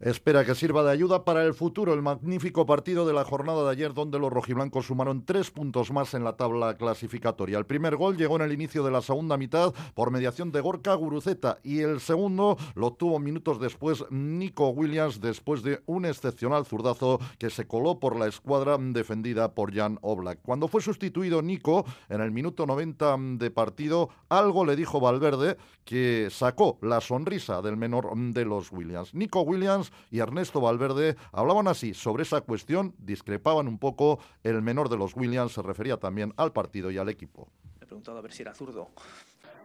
Espera 0.00 0.46
que 0.46 0.54
sirva 0.54 0.82
de 0.82 0.92
ayuda 0.92 1.26
para 1.26 1.44
el 1.44 1.52
futuro 1.52 1.92
el 1.92 2.00
magnífico 2.00 2.64
partido 2.64 3.06
de 3.06 3.12
la 3.12 3.22
jornada 3.22 3.64
de 3.64 3.70
ayer 3.70 3.92
donde 3.92 4.18
los 4.18 4.32
rojiblancos 4.32 4.86
sumaron 4.86 5.26
tres 5.26 5.50
puntos 5.50 5.92
más 5.92 6.14
en 6.14 6.24
la 6.24 6.38
tabla 6.38 6.78
clasificatoria. 6.78 7.58
El 7.58 7.66
primer 7.66 7.96
gol 7.96 8.16
llegó 8.16 8.36
en 8.36 8.42
el 8.42 8.52
inicio 8.54 8.82
de 8.82 8.90
la 8.90 9.02
segunda 9.02 9.36
mitad 9.36 9.74
por 9.92 10.10
mediación 10.10 10.52
de 10.52 10.62
Gorka 10.62 10.94
Guruceta 10.94 11.58
y 11.62 11.80
el 11.80 12.00
segundo 12.00 12.56
lo 12.76 12.94
tuvo 12.94 13.18
minutos 13.18 13.60
después 13.60 14.06
Nico 14.08 14.70
Williams 14.70 15.20
después 15.20 15.62
de 15.62 15.82
un 15.84 16.06
excepcional 16.06 16.64
zurdazo 16.64 17.20
que 17.38 17.50
se 17.50 17.66
coló 17.66 18.00
por 18.00 18.18
la 18.18 18.26
escuadra 18.26 18.78
defendida 18.80 19.52
por 19.54 19.74
Jan 19.74 19.98
Oblak. 20.00 20.38
Cuando 20.40 20.68
fue 20.68 20.80
sustituido 20.80 21.42
Nico 21.42 21.84
en 22.08 22.22
el 22.22 22.30
minuto 22.30 22.64
90 22.64 23.18
de 23.32 23.50
partido, 23.50 24.08
algo 24.30 24.64
le 24.64 24.76
dijo 24.76 24.98
Valverde 24.98 25.58
que 25.84 26.28
sacó 26.30 26.78
la 26.80 27.02
sonrisa 27.02 27.60
del 27.60 27.76
menor 27.76 28.16
de 28.16 28.46
los 28.46 28.72
Williams. 28.72 29.12
Nico 29.12 29.42
Williams 29.42 29.89
y 30.10 30.20
Ernesto 30.20 30.60
Valverde 30.60 31.16
hablaban 31.32 31.68
así 31.68 31.94
sobre 31.94 32.22
esa 32.22 32.40
cuestión, 32.40 32.94
discrepaban 32.98 33.68
un 33.68 33.78
poco. 33.78 34.18
El 34.42 34.62
menor 34.62 34.88
de 34.88 34.96
los 34.96 35.16
Williams 35.16 35.52
se 35.52 35.62
refería 35.62 35.96
también 35.98 36.32
al 36.36 36.52
partido 36.52 36.90
y 36.90 36.98
al 36.98 37.08
equipo. 37.08 37.48
he 37.80 37.86
preguntado 37.86 38.18
a 38.18 38.20
ver 38.20 38.32
si 38.32 38.42
era 38.42 38.54
zurdo. 38.54 38.88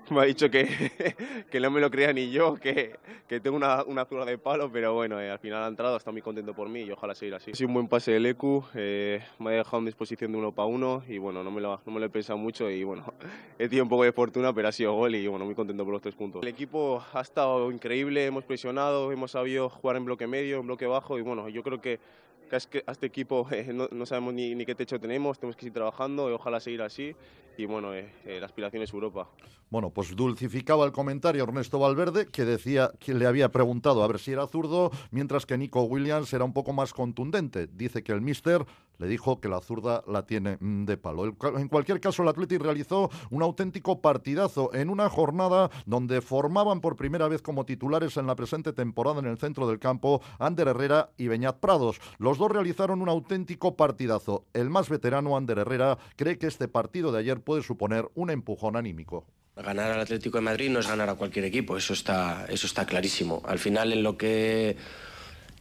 me 0.11 0.21
ha 0.21 0.23
dicho 0.25 0.49
que, 0.49 0.67
que 1.51 1.59
no 1.59 1.71
me 1.71 1.79
lo 1.81 1.89
creía 1.89 2.13
ni 2.13 2.29
yo, 2.31 2.55
que, 2.55 2.95
que 3.27 3.39
tengo 3.39 3.57
una, 3.57 3.83
una 3.83 4.05
zurda 4.05 4.25
de 4.25 4.37
palo, 4.37 4.71
pero 4.71 4.93
bueno, 4.93 5.19
eh, 5.19 5.29
al 5.29 5.39
final 5.39 5.63
ha 5.63 5.67
entrado, 5.67 5.97
está 5.97 6.11
muy 6.11 6.21
contento 6.21 6.53
por 6.53 6.69
mí 6.69 6.81
y 6.81 6.91
ojalá 6.91 7.15
seguir 7.15 7.35
así. 7.35 7.51
Ha 7.51 7.55
sido 7.55 7.67
un 7.67 7.73
buen 7.73 7.87
pase 7.87 8.11
del 8.11 8.25
ECU, 8.25 8.63
eh, 8.75 9.21
me 9.39 9.51
ha 9.51 9.53
dejado 9.53 9.79
en 9.79 9.85
disposición 9.85 10.31
de 10.31 10.37
uno 10.37 10.51
para 10.51 10.67
uno 10.67 11.03
y 11.07 11.17
bueno, 11.17 11.43
no 11.43 11.51
me, 11.51 11.61
lo, 11.61 11.81
no 11.85 11.91
me 11.91 11.99
lo 11.99 12.05
he 12.05 12.09
pensado 12.09 12.37
mucho 12.37 12.69
y 12.69 12.83
bueno, 12.83 13.13
he 13.59 13.67
tenido 13.67 13.83
un 13.83 13.89
poco 13.89 14.03
de 14.03 14.11
fortuna, 14.11 14.53
pero 14.53 14.67
ha 14.67 14.71
sido 14.71 14.93
gol 14.93 15.15
y 15.15 15.27
bueno, 15.27 15.45
muy 15.45 15.55
contento 15.55 15.83
por 15.83 15.93
los 15.93 16.01
tres 16.01 16.15
puntos. 16.15 16.43
El 16.43 16.49
equipo 16.49 17.03
ha 17.13 17.21
estado 17.21 17.71
increíble, 17.71 18.25
hemos 18.25 18.43
presionado, 18.43 19.11
hemos 19.11 19.31
sabido 19.31 19.69
jugar 19.69 19.97
en 19.97 20.05
bloque 20.05 20.27
medio, 20.27 20.59
en 20.59 20.67
bloque 20.67 20.85
bajo 20.85 21.17
y 21.17 21.21
bueno, 21.21 21.49
yo 21.49 21.63
creo 21.63 21.81
que 21.81 21.99
que 22.45 22.83
a 22.85 22.91
este 22.91 23.05
equipo 23.05 23.47
no, 23.91 24.05
sabemos 24.05 24.33
ni, 24.33 24.65
qué 24.65 24.75
techo 24.75 24.99
tenemos, 24.99 25.39
tenemos 25.39 25.55
que 25.55 25.61
seguir 25.61 25.73
trabajando 25.73 26.29
y 26.29 26.33
ojalá 26.33 26.59
seguir 26.59 26.81
así. 26.81 27.15
Y 27.57 27.65
bueno, 27.65 27.93
eh, 27.93 28.11
eh, 28.25 28.39
la 28.39 28.47
aspiración 28.47 28.83
es 28.83 28.91
Europa. 28.91 29.29
Bueno, 29.69 29.89
pues 29.89 30.13
dulcificaba 30.15 30.85
el 30.85 30.91
comentario 30.91 31.43
Ernesto 31.43 31.79
Valverde, 31.79 32.27
que 32.27 32.43
decía 32.43 32.91
que 32.99 33.13
le 33.13 33.25
había 33.25 33.49
preguntado 33.49 34.03
a 34.03 34.07
ver 34.07 34.19
si 34.19 34.31
era 34.33 34.45
zurdo, 34.47 34.91
mientras 35.11 35.45
que 35.45 35.57
Nico 35.57 35.83
Williams 35.83 36.33
era 36.33 36.43
un 36.43 36.53
poco 36.53 36.73
más 36.73 36.93
contundente. 36.93 37.67
Dice 37.67 38.03
que 38.03 38.11
el 38.11 38.21
mister 38.21 38.65
le 38.97 39.07
dijo 39.07 39.39
que 39.39 39.49
la 39.49 39.61
zurda 39.61 40.03
la 40.07 40.25
tiene 40.25 40.57
mm, 40.59 40.85
de 40.85 40.97
palo. 40.97 41.25
En 41.57 41.67
cualquier 41.67 41.99
caso, 41.99 42.23
el 42.23 42.29
Atleti 42.29 42.57
realizó 42.57 43.09
un 43.29 43.41
auténtico 43.41 44.01
partidazo 44.01 44.73
en 44.73 44.89
una 44.89 45.09
jornada 45.09 45.69
donde 45.85 46.21
formaban 46.21 46.81
por 46.81 46.95
primera 46.95 47.27
vez 47.27 47.41
como 47.41 47.65
titulares 47.65 48.17
en 48.17 48.27
la 48.27 48.35
presente 48.35 48.73
temporada 48.73 49.19
en 49.19 49.25
el 49.25 49.37
centro 49.37 49.67
del 49.67 49.79
campo 49.79 50.21
Ander 50.39 50.67
Herrera 50.67 51.09
y 51.17 51.27
Beñat 51.27 51.59
Prados. 51.59 51.99
Los 52.17 52.34
dos 52.37 52.51
realizaron 52.51 53.01
un 53.01 53.09
auténtico 53.09 53.75
partidazo. 53.75 54.45
El 54.53 54.69
más 54.69 54.89
veterano, 54.89 55.37
Ander 55.37 55.59
Herrera, 55.59 55.97
cree 56.15 56.37
que 56.37 56.47
este 56.47 56.67
partido 56.67 57.11
de 57.11 57.19
ayer 57.19 57.39
puede 57.39 57.63
suponer 57.63 58.07
un 58.15 58.29
empujón 58.29 58.75
anímico. 58.75 59.25
Ganar 59.55 59.91
al 59.91 60.01
Atlético 60.01 60.37
de 60.37 60.43
Madrid 60.43 60.69
no 60.69 60.79
es 60.79 60.87
ganar 60.87 61.09
a 61.09 61.15
cualquier 61.15 61.45
equipo, 61.45 61.77
eso 61.77 61.93
está, 61.93 62.45
eso 62.49 62.67
está 62.67 62.85
clarísimo. 62.85 63.41
Al 63.45 63.59
final, 63.59 63.93
en 63.93 64.03
lo 64.03 64.17
que 64.17 64.75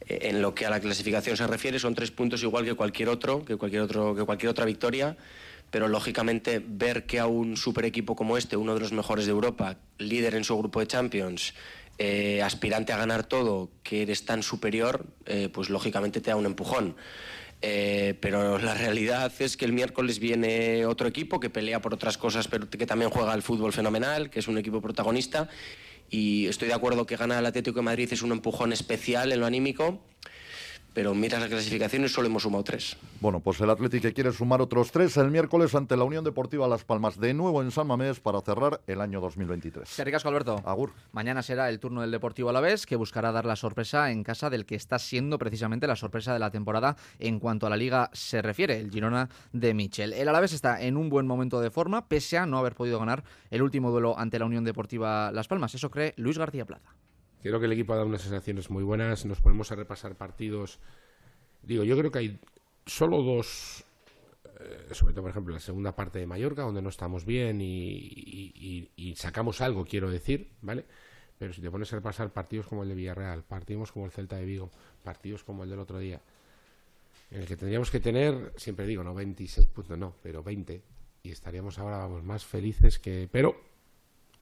en 0.06 0.42
lo 0.42 0.54
que 0.54 0.66
a 0.66 0.70
la 0.70 0.80
clasificación 0.80 1.36
se 1.36 1.46
refiere, 1.46 1.78
son 1.78 1.94
tres 1.94 2.10
puntos 2.10 2.42
igual 2.42 2.64
que 2.64 2.74
cualquier 2.74 3.08
otro, 3.08 3.44
que 3.44 3.56
cualquier 3.56 3.82
otro, 3.82 4.14
que 4.14 4.24
cualquier 4.24 4.50
otra 4.50 4.64
victoria. 4.64 5.16
Pero 5.70 5.88
lógicamente 5.88 6.62
ver 6.64 7.04
que 7.06 7.18
a 7.18 7.26
un 7.26 7.56
super 7.56 7.84
equipo 7.84 8.14
como 8.14 8.36
este, 8.36 8.56
uno 8.56 8.74
de 8.74 8.80
los 8.80 8.92
mejores 8.92 9.24
de 9.24 9.32
Europa, 9.32 9.76
líder 9.98 10.34
en 10.34 10.44
su 10.44 10.56
grupo 10.56 10.80
de 10.80 10.86
Champions, 10.86 11.54
eh, 11.98 12.42
aspirante 12.42 12.92
a 12.92 12.96
ganar 12.96 13.24
todo, 13.24 13.70
que 13.82 14.02
eres 14.02 14.24
tan 14.24 14.42
superior, 14.42 15.06
eh, 15.26 15.48
pues 15.52 15.70
lógicamente 15.70 16.20
te 16.20 16.30
da 16.30 16.36
un 16.36 16.46
empujón. 16.46 16.96
Eh, 17.62 18.18
pero 18.20 18.58
la 18.58 18.74
realidad 18.74 19.32
es 19.38 19.56
que 19.56 19.64
el 19.64 19.72
miércoles 19.72 20.18
viene 20.18 20.84
otro 20.84 21.08
equipo 21.08 21.40
que 21.40 21.50
pelea 21.50 21.80
por 21.80 21.94
otras 21.94 22.18
cosas, 22.18 22.46
pero 22.48 22.68
que 22.68 22.86
también 22.86 23.10
juega 23.10 23.32
al 23.32 23.42
fútbol 23.42 23.72
fenomenal, 23.72 24.28
que 24.28 24.40
es 24.40 24.48
un 24.48 24.58
equipo 24.58 24.82
protagonista 24.82 25.48
y 26.10 26.46
estoy 26.46 26.68
de 26.68 26.74
acuerdo 26.74 27.06
que 27.06 27.16
ganar 27.16 27.40
el 27.40 27.46
Atlético 27.46 27.80
de 27.80 27.82
Madrid 27.82 28.08
es 28.12 28.22
un 28.22 28.32
empujón 28.32 28.72
especial 28.72 29.32
en 29.32 29.40
lo 29.40 29.46
anímico, 29.46 30.00
pero 30.94 31.14
miras 31.14 31.40
las 31.40 31.50
clasificaciones 31.50 32.12
solo 32.12 32.28
hemos 32.28 32.44
sumado 32.44 32.64
tres. 32.64 32.96
Bueno, 33.20 33.40
pues 33.40 33.60
el 33.60 33.68
Atlético 33.68 34.08
quiere 34.14 34.32
sumar 34.32 34.62
otros 34.62 34.90
tres 34.92 35.16
el 35.16 35.30
miércoles 35.30 35.74
ante 35.74 35.96
la 35.96 36.04
Unión 36.04 36.24
Deportiva 36.24 36.68
Las 36.68 36.84
Palmas, 36.84 37.18
de 37.18 37.34
nuevo 37.34 37.60
en 37.62 37.70
San 37.70 37.86
Mamés 37.86 38.20
para 38.20 38.40
cerrar 38.40 38.80
el 38.86 39.00
año 39.00 39.20
2023. 39.20 39.88
Se 39.88 40.04
ricasco, 40.04 40.28
Alberto. 40.28 40.62
Agur. 40.64 40.92
Mañana 41.12 41.42
será 41.42 41.68
el 41.68 41.80
turno 41.80 42.00
del 42.00 42.12
Deportivo 42.12 42.48
Alavés, 42.48 42.86
que 42.86 42.96
buscará 42.96 43.32
dar 43.32 43.44
la 43.44 43.56
sorpresa 43.56 44.10
en 44.10 44.22
casa 44.22 44.50
del 44.50 44.64
que 44.64 44.76
está 44.76 44.98
siendo 44.98 45.38
precisamente 45.38 45.86
la 45.86 45.96
sorpresa 45.96 46.32
de 46.32 46.38
la 46.38 46.50
temporada 46.50 46.96
en 47.18 47.40
cuanto 47.40 47.66
a 47.66 47.70
la 47.70 47.76
Liga 47.76 48.10
se 48.12 48.40
refiere, 48.40 48.78
el 48.78 48.90
Girona 48.90 49.28
de 49.52 49.74
Michel. 49.74 50.12
El 50.12 50.28
Alavés 50.28 50.52
está 50.52 50.80
en 50.80 50.96
un 50.96 51.08
buen 51.08 51.26
momento 51.26 51.60
de 51.60 51.70
forma, 51.70 52.06
pese 52.08 52.38
a 52.38 52.46
no 52.46 52.58
haber 52.58 52.74
podido 52.74 52.98
ganar 52.98 53.24
el 53.50 53.62
último 53.62 53.90
duelo 53.90 54.18
ante 54.18 54.38
la 54.38 54.46
Unión 54.46 54.64
Deportiva 54.64 55.32
Las 55.32 55.48
Palmas. 55.48 55.74
Eso 55.74 55.90
cree 55.90 56.14
Luis 56.16 56.38
García 56.38 56.64
Plaza. 56.64 56.94
Creo 57.44 57.60
que 57.60 57.66
el 57.66 57.72
equipo 57.72 57.92
ha 57.92 57.96
dado 57.96 58.08
unas 58.08 58.22
sensaciones 58.22 58.70
muy 58.70 58.82
buenas. 58.82 59.26
Nos 59.26 59.38
ponemos 59.42 59.70
a 59.70 59.74
repasar 59.74 60.16
partidos. 60.16 60.78
Digo, 61.62 61.84
yo 61.84 61.94
creo 61.98 62.10
que 62.10 62.18
hay 62.20 62.40
solo 62.86 63.20
dos, 63.20 63.84
eh, 64.60 64.88
sobre 64.92 65.12
todo 65.12 65.24
por 65.24 65.30
ejemplo 65.30 65.52
la 65.52 65.60
segunda 65.60 65.94
parte 65.94 66.18
de 66.18 66.26
Mallorca, 66.26 66.62
donde 66.62 66.80
no 66.80 66.88
estamos 66.88 67.26
bien 67.26 67.60
y, 67.60 69.14
sacamos 69.16 69.60
algo, 69.60 69.84
quiero 69.84 70.10
decir, 70.10 70.52
¿vale? 70.62 70.86
Pero 71.38 71.52
si 71.52 71.60
te 71.60 71.70
pones 71.70 71.92
a 71.92 71.96
repasar 71.96 72.32
partidos 72.32 72.66
como 72.66 72.82
el 72.82 72.88
de 72.88 72.94
Villarreal, 72.94 73.42
partidos 73.42 73.92
como 73.92 74.06
el 74.06 74.10
Celta 74.10 74.36
de 74.36 74.46
Vigo, 74.46 74.70
partidos 75.02 75.44
como 75.44 75.64
el 75.64 75.70
del 75.70 75.80
otro 75.80 75.98
día, 75.98 76.22
en 77.30 77.42
el 77.42 77.46
que 77.46 77.58
tendríamos 77.58 77.90
que 77.90 78.00
tener, 78.00 78.54
siempre 78.56 78.86
digo, 78.86 79.04
no 79.04 79.12
26 79.12 79.66
puntos, 79.66 79.98
no, 79.98 80.14
pero 80.22 80.42
20, 80.42 80.80
y 81.22 81.30
estaríamos 81.30 81.78
ahora 81.78 81.98
vamos, 81.98 82.24
más 82.24 82.46
felices 82.46 82.98
que... 82.98 83.28
Pero 83.30 83.73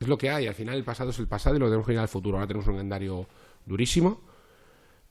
es 0.02 0.09
lo 0.09 0.18
que 0.18 0.30
hay, 0.30 0.47
al 0.47 0.54
final 0.54 0.76
el 0.76 0.85
pasado 0.85 1.11
es 1.11 1.18
el 1.18 1.28
pasado 1.28 1.56
y 1.56 1.59
lo 1.59 1.66
tenemos 1.66 1.87
que 1.87 1.92
ir 1.92 1.99
al 1.99 2.09
futuro. 2.09 2.37
Ahora 2.37 2.47
tenemos 2.47 2.66
un 2.66 2.75
calendario 2.75 3.26
durísimo, 3.64 4.21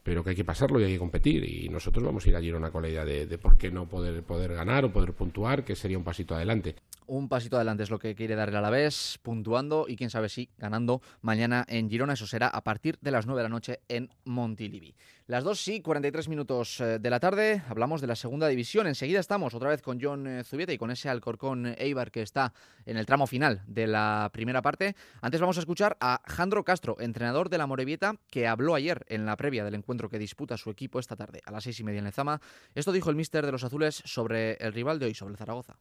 pero 0.04 0.24
que 0.24 0.32
hay 0.32 0.36
que 0.36 0.46
pasarlo 0.46 0.80
y 0.80 0.84
hay 0.84 0.94
que 0.94 1.00
competir. 1.00 1.44
Y 1.44 1.70
nosotros 1.70 2.04
vamos 2.04 2.26
a 2.26 2.30
ir 2.30 2.36
a 2.36 2.42
Girona 2.42 2.72
con 2.72 2.84
la 2.84 2.90
idea 2.90 3.06
de, 3.06 3.38
por 3.38 3.58
qué 3.58 3.72
no 3.72 3.88
poder, 3.88 4.24
poder 4.24 4.54
ganar 4.54 4.86
o 4.86 4.92
poder 4.92 5.14
puntuar, 5.14 5.64
que 5.64 5.76
sería 5.76 5.98
un 5.98 6.04
pasito 6.04 6.36
adelante. 6.36 6.76
Un 7.08 7.28
pasito 7.28 7.56
adelante 7.56 7.84
es 7.84 7.90
lo 7.90 8.00
que 8.00 8.16
quiere 8.16 8.36
dar 8.36 8.50
el 8.50 8.56
Alavés, 8.56 9.20
puntuando 9.22 9.86
y 9.88 9.96
quién 9.96 10.10
sabe 10.10 10.30
si 10.30 10.50
ganando 10.58 11.02
mañana 11.22 11.66
en 11.68 11.90
Girona. 11.90 12.14
Eso 12.14 12.28
será 12.28 12.48
a 12.48 12.64
partir 12.64 12.98
de 13.02 13.12
las 13.12 13.26
9 13.26 13.40
de 13.40 13.44
la 13.44 13.50
noche 13.50 13.80
en 13.88 14.10
Montilivi. 14.26 14.96
Las 15.32 15.46
2 15.46 15.62
sí, 15.62 15.82
43 15.82 16.28
minutos 16.28 16.82
eh, 16.82 17.00
de 17.00 17.10
la 17.10 17.22
tarde. 17.22 17.64
Hablamos 17.70 18.02
de 18.02 18.08
la 18.08 18.18
segunda 18.18 18.50
división. 18.50 18.86
Enseguida 18.86 19.22
estamos 19.22 19.54
otra 19.54 19.70
vez 19.70 19.82
con 19.82 19.98
John 20.02 20.28
eh, 20.28 20.44
Zubieta 20.44 20.74
y 20.74 20.78
con 20.78 20.92
ese 20.92 21.08
Alcorcón 21.08 21.74
Eibar 21.78 22.12
que 22.12 22.22
está 22.22 22.52
en 22.86 22.98
el 22.98 23.06
tramo 23.06 23.26
final 23.28 23.62
de 23.66 23.88
la 23.88 24.30
primera 24.34 24.62
parte. 24.62 24.94
Antes 25.22 25.40
vamos 25.40 25.56
a 25.56 25.62
escuchar 25.62 25.96
a 26.02 26.22
Jandro 26.26 26.66
Castro, 26.66 26.98
entrenador 27.00 27.48
de 27.48 27.58
la 27.60 27.66
Morevieta, 27.66 28.16
que 28.30 28.46
habló 28.46 28.76
ayer 28.76 29.06
en 29.08 29.26
la 29.26 29.38
previa 29.38 29.64
del 29.64 29.76
encuentro 29.76 30.10
que 30.10 30.20
disputa 30.20 30.58
su 30.58 30.70
equipo 30.70 31.00
esta 31.00 31.16
tarde 31.16 31.40
a 31.46 31.52
las 31.52 31.64
seis 31.64 31.80
y 31.80 31.86
media 31.86 32.00
en 32.00 32.04
Lezama. 32.04 32.42
Esto 32.76 32.92
dijo 32.92 33.10
el 33.10 33.16
míster 33.16 33.46
de 33.46 33.54
los 33.54 33.64
azules 33.64 34.04
sobre 34.04 34.56
el 34.56 34.74
rival 34.74 35.00
de 35.00 35.06
hoy, 35.06 35.14
sobre 35.14 35.32
el 35.32 35.38
Zaragoza. 35.38 35.78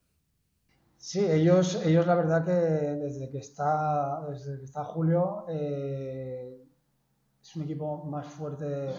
Sí, 0.97 1.25
ellos, 1.29 1.77
ellos 1.83 2.07
la 2.07 2.15
verdad 2.15 2.45
que 2.45 2.53
desde 2.53 3.29
que 3.29 3.39
está, 3.39 4.21
desde 4.29 4.59
que 4.59 4.63
está 4.63 4.85
Julio 4.85 5.43
eh, 5.49 6.57
es 7.41 7.55
un 7.57 7.63
equipo 7.63 8.05
más 8.05 8.27
fuerte 8.27 8.93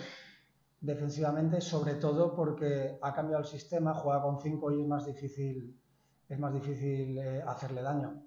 defensivamente, 0.82 1.60
sobre 1.60 1.94
todo 1.94 2.34
porque 2.34 2.98
ha 3.00 3.14
cambiado 3.14 3.42
el 3.42 3.48
sistema, 3.48 3.94
juega 3.94 4.20
con 4.20 4.40
5 4.40 4.72
y 4.72 4.82
es 4.82 4.88
más 4.88 5.06
difícil, 5.06 5.80
es 6.28 6.38
más 6.38 6.52
difícil 6.52 7.16
eh, 7.18 7.42
hacerle 7.46 7.82
daño. 7.82 8.20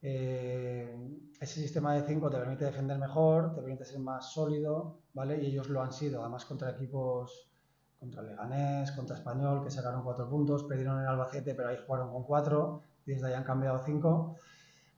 Eh, 0.00 0.96
ese 1.40 1.60
sistema 1.60 1.94
de 1.94 2.02
5 2.02 2.30
te 2.30 2.38
permite 2.38 2.64
defender 2.64 2.96
mejor, 2.98 3.54
te 3.54 3.60
permite 3.60 3.84
ser 3.84 3.98
más 3.98 4.32
sólido, 4.32 5.00
¿vale? 5.14 5.42
Y 5.42 5.46
ellos 5.46 5.68
lo 5.68 5.82
han 5.82 5.92
sido, 5.92 6.20
además 6.20 6.44
contra 6.44 6.70
equipos 6.70 7.50
contra 7.98 8.22
Leganés, 8.22 8.92
contra 8.92 9.16
Español, 9.16 9.64
que 9.64 9.70
sacaron 9.70 10.04
cuatro 10.04 10.28
puntos, 10.28 10.64
perdieron 10.64 11.00
en 11.00 11.06
Albacete, 11.06 11.54
pero 11.54 11.70
ahí 11.70 11.78
jugaron 11.86 12.12
con 12.12 12.22
cuatro, 12.24 12.82
y 13.06 13.12
desde 13.12 13.28
ahí 13.28 13.34
han 13.34 13.44
cambiado 13.44 13.82
cinco. 13.84 14.36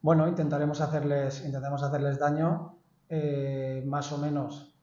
Bueno, 0.03 0.29
intentaremos 0.29 0.81
hacerles, 0.81 1.45
intentaremos 1.45 1.83
hacerles 1.85 2.19
daño, 2.19 2.79
eh, 3.09 3.83
más 3.87 4.11
o 4.13 4.19
menos 4.19 4.76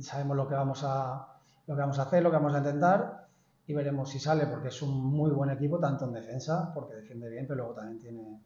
sabemos 0.00 0.36
lo 0.36 0.48
que, 0.48 0.54
vamos 0.54 0.82
a, 0.84 1.26
lo 1.66 1.74
que 1.74 1.80
vamos 1.80 1.98
a 1.98 2.02
hacer, 2.02 2.22
lo 2.22 2.30
que 2.30 2.36
vamos 2.36 2.54
a 2.54 2.58
intentar, 2.58 3.28
y 3.66 3.74
veremos 3.74 4.10
si 4.10 4.18
sale, 4.18 4.46
porque 4.46 4.68
es 4.68 4.82
un 4.82 5.04
muy 5.04 5.30
buen 5.30 5.50
equipo, 5.50 5.78
tanto 5.78 6.06
en 6.06 6.12
defensa, 6.12 6.72
porque 6.74 6.94
defiende 6.94 7.28
bien, 7.28 7.46
pero 7.46 7.58
luego 7.58 7.74
también 7.74 7.98
tiene, 7.98 8.40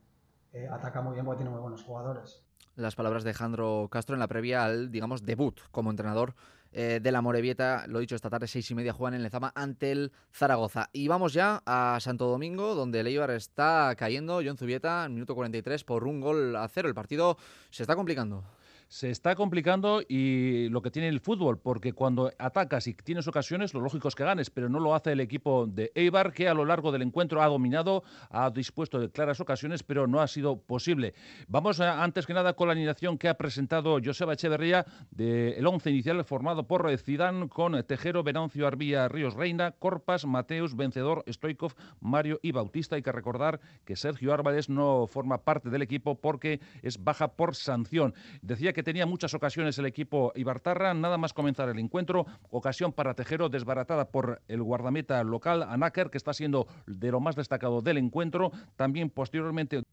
eh, 0.52 0.68
ataca 0.70 1.00
muy 1.02 1.14
bien 1.14 1.24
porque 1.24 1.38
tiene 1.38 1.50
muy 1.50 1.60
buenos 1.60 1.82
jugadores. 1.82 2.42
Las 2.76 2.96
palabras 2.96 3.22
de 3.22 3.30
Alejandro 3.30 3.88
Castro 3.90 4.14
en 4.16 4.20
la 4.20 4.26
previa 4.26 4.64
al, 4.64 4.90
digamos, 4.90 5.24
debut 5.24 5.60
como 5.70 5.90
entrenador 5.90 6.34
eh, 6.72 6.98
de 7.00 7.12
la 7.12 7.22
Morevieta. 7.22 7.86
Lo 7.86 8.00
dicho, 8.00 8.16
esta 8.16 8.28
tarde, 8.28 8.48
seis 8.48 8.68
y 8.72 8.74
media, 8.74 8.92
juegan 8.92 9.14
en 9.14 9.22
Lezama 9.22 9.52
ante 9.54 9.92
el 9.92 10.12
Zaragoza. 10.32 10.90
Y 10.92 11.06
vamos 11.06 11.32
ya 11.32 11.62
a 11.64 11.98
Santo 12.00 12.26
Domingo, 12.26 12.74
donde 12.74 12.98
el 12.98 13.06
está 13.06 13.94
cayendo. 13.96 14.40
John 14.44 14.56
Zubieta, 14.56 15.04
en 15.04 15.14
minuto 15.14 15.36
43, 15.36 15.84
por 15.84 16.04
un 16.04 16.20
gol 16.20 16.56
a 16.56 16.66
cero. 16.66 16.88
El 16.88 16.94
partido 16.94 17.38
se 17.70 17.84
está 17.84 17.94
complicando 17.94 18.42
se 18.88 19.10
está 19.10 19.34
complicando 19.34 20.02
y 20.06 20.68
lo 20.68 20.82
que 20.82 20.90
tiene 20.90 21.08
el 21.08 21.20
fútbol, 21.20 21.58
porque 21.58 21.92
cuando 21.92 22.30
atacas 22.38 22.86
y 22.86 22.94
tienes 22.94 23.26
ocasiones, 23.26 23.74
lo 23.74 23.80
lógico 23.80 24.08
es 24.08 24.14
que 24.14 24.24
ganes, 24.24 24.50
pero 24.50 24.68
no 24.68 24.80
lo 24.80 24.94
hace 24.94 25.12
el 25.12 25.20
equipo 25.20 25.66
de 25.66 25.90
Eibar, 25.94 26.32
que 26.32 26.48
a 26.48 26.54
lo 26.54 26.64
largo 26.64 26.92
del 26.92 27.02
encuentro 27.02 27.42
ha 27.42 27.46
dominado, 27.46 28.04
ha 28.30 28.50
dispuesto 28.50 28.98
de 28.98 29.10
claras 29.10 29.40
ocasiones, 29.40 29.82
pero 29.82 30.06
no 30.06 30.20
ha 30.20 30.26
sido 30.26 30.58
posible. 30.58 31.14
Vamos 31.48 31.80
a, 31.80 32.02
antes 32.02 32.26
que 32.26 32.34
nada 32.34 32.54
con 32.54 32.68
la 32.68 32.72
alineación 32.72 33.18
que 33.18 33.28
ha 33.28 33.34
presentado 33.34 33.98
Joseba 34.04 34.34
Echeverría 34.34 34.84
del 35.10 35.66
once 35.66 35.90
inicial 35.90 36.22
formado 36.24 36.66
por 36.66 36.94
Zidane 36.98 37.48
con 37.48 37.82
Tejero, 37.84 38.22
Venancio, 38.22 38.66
Arbía, 38.66 39.08
Ríos 39.08 39.34
Reina, 39.34 39.72
Corpas, 39.72 40.26
Mateus, 40.26 40.76
Vencedor, 40.76 41.24
Stoikov, 41.28 41.74
Mario 42.00 42.38
y 42.42 42.52
Bautista. 42.52 42.96
Hay 42.96 43.02
que 43.02 43.12
recordar 43.12 43.60
que 43.84 43.96
Sergio 43.96 44.34
Álvarez 44.34 44.68
no 44.68 45.06
forma 45.06 45.38
parte 45.38 45.70
del 45.70 45.82
equipo 45.82 46.16
porque 46.16 46.60
es 46.82 47.02
baja 47.02 47.28
por 47.28 47.54
sanción. 47.54 48.14
Decía 48.42 48.72
que 48.74 48.82
tenía 48.82 49.06
muchas 49.06 49.32
ocasiones 49.32 49.78
el 49.78 49.86
equipo 49.86 50.32
Ibartarra, 50.34 50.92
nada 50.92 51.16
más 51.16 51.32
comenzar 51.32 51.70
el 51.70 51.78
encuentro, 51.78 52.26
ocasión 52.50 52.92
para 52.92 53.14
Tejero 53.14 53.48
desbaratada 53.48 54.08
por 54.10 54.42
el 54.48 54.62
guardameta 54.62 55.24
local 55.24 55.62
Anáker, 55.62 56.10
que 56.10 56.18
está 56.18 56.34
siendo 56.34 56.66
de 56.86 57.10
lo 57.10 57.20
más 57.20 57.36
destacado 57.36 57.80
del 57.80 57.96
encuentro, 57.96 58.52
también 58.76 59.08
posteriormente 59.08 59.84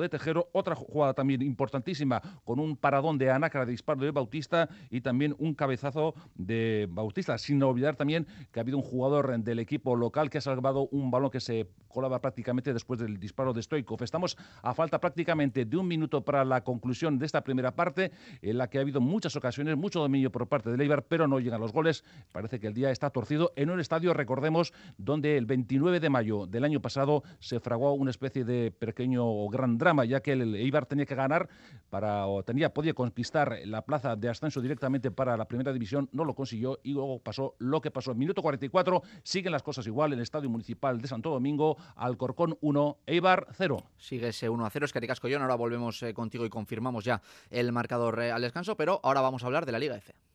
de 0.00 0.08
Tejero, 0.08 0.48
otra 0.52 0.74
jugada 0.74 1.14
también 1.14 1.42
importantísima 1.42 2.20
con 2.44 2.58
un 2.58 2.76
paradón 2.76 3.18
de 3.18 3.30
Anácara 3.30 3.64
de 3.64 3.72
disparo 3.72 4.00
de 4.00 4.10
Bautista 4.10 4.68
y 4.90 5.00
también 5.00 5.34
un 5.38 5.54
cabezazo 5.54 6.14
de 6.34 6.88
Bautista, 6.90 7.38
sin 7.38 7.62
olvidar 7.62 7.96
también 7.96 8.26
que 8.52 8.60
ha 8.60 8.62
habido 8.62 8.78
un 8.78 8.82
jugador 8.82 9.38
del 9.38 9.58
equipo 9.58 9.96
local 9.96 10.30
que 10.30 10.38
ha 10.38 10.40
salvado 10.40 10.88
un 10.90 11.10
balón 11.10 11.30
que 11.30 11.40
se 11.40 11.68
colaba 11.88 12.20
prácticamente 12.20 12.72
después 12.72 13.00
del 13.00 13.18
disparo 13.18 13.52
de 13.52 13.62
Stoikov. 13.62 14.02
Estamos 14.02 14.36
a 14.62 14.74
falta 14.74 15.00
prácticamente 15.00 15.64
de 15.64 15.76
un 15.76 15.88
minuto 15.88 16.24
para 16.24 16.44
la 16.44 16.62
conclusión 16.62 17.18
de 17.18 17.26
esta 17.26 17.42
primera 17.42 17.74
parte, 17.74 18.12
en 18.42 18.58
la 18.58 18.68
que 18.68 18.78
ha 18.78 18.80
habido 18.80 19.00
muchas 19.00 19.36
ocasiones, 19.36 19.76
mucho 19.76 20.00
dominio 20.00 20.30
por 20.30 20.48
parte 20.48 20.70
de 20.70 20.76
Leibar, 20.76 21.04
pero 21.04 21.26
no 21.26 21.40
llegan 21.40 21.60
los 21.60 21.72
goles. 21.72 22.04
Parece 22.32 22.60
que 22.60 22.68
el 22.68 22.74
día 22.74 22.90
está 22.90 23.10
torcido 23.10 23.52
en 23.56 23.70
un 23.70 23.80
estadio, 23.80 24.14
recordemos, 24.14 24.72
donde 24.98 25.36
el 25.36 25.46
29 25.46 26.00
de 26.00 26.10
mayo 26.10 26.46
del 26.46 26.64
año 26.64 26.80
pasado 26.80 27.22
se 27.38 27.60
fraguó 27.60 27.92
una 27.94 28.10
especie 28.10 28.44
de 28.44 28.70
pequeño 28.70 29.26
o 29.26 29.48
gran 29.48 29.78
drama, 29.78 29.89
ya 30.04 30.20
que 30.20 30.32
el 30.32 30.54
Eibar 30.54 30.86
tenía 30.86 31.06
que 31.06 31.14
ganar 31.14 31.48
para, 31.90 32.26
o 32.26 32.42
tenía, 32.42 32.72
podía 32.72 32.94
conquistar 32.94 33.58
la 33.64 33.82
plaza 33.82 34.16
de 34.16 34.28
ascenso 34.28 34.60
directamente 34.60 35.10
para 35.10 35.36
la 35.36 35.46
primera 35.46 35.72
división, 35.72 36.08
no 36.12 36.24
lo 36.24 36.34
consiguió 36.34 36.78
y 36.82 36.92
luego 36.92 37.18
pasó 37.18 37.54
lo 37.58 37.80
que 37.80 37.90
pasó. 37.90 38.14
Minuto 38.14 38.42
44 38.42 39.02
siguen 39.22 39.52
las 39.52 39.62
cosas 39.62 39.86
igual 39.86 40.12
en 40.12 40.18
el 40.18 40.22
Estadio 40.22 40.48
Municipal 40.48 41.00
de 41.00 41.08
Santo 41.08 41.30
Domingo, 41.30 41.76
Alcorcón 41.96 42.56
1, 42.60 42.98
Eibar 43.06 43.48
0. 43.52 43.82
Sigue 43.98 44.28
ese 44.28 44.48
1 44.48 44.64
a 44.64 44.70
0, 44.70 44.86
es 44.86 44.92
que 44.92 45.00
Collón. 45.20 45.42
Ahora 45.42 45.56
volvemos 45.56 46.02
eh, 46.02 46.14
contigo 46.14 46.44
y 46.44 46.50
confirmamos 46.50 47.04
ya 47.04 47.20
el 47.50 47.72
marcador 47.72 48.20
eh, 48.22 48.30
al 48.30 48.42
descanso, 48.42 48.76
pero 48.76 49.00
ahora 49.02 49.20
vamos 49.20 49.42
a 49.42 49.46
hablar 49.46 49.66
de 49.66 49.72
la 49.72 49.78
Liga 49.78 49.96
F. 49.96 50.29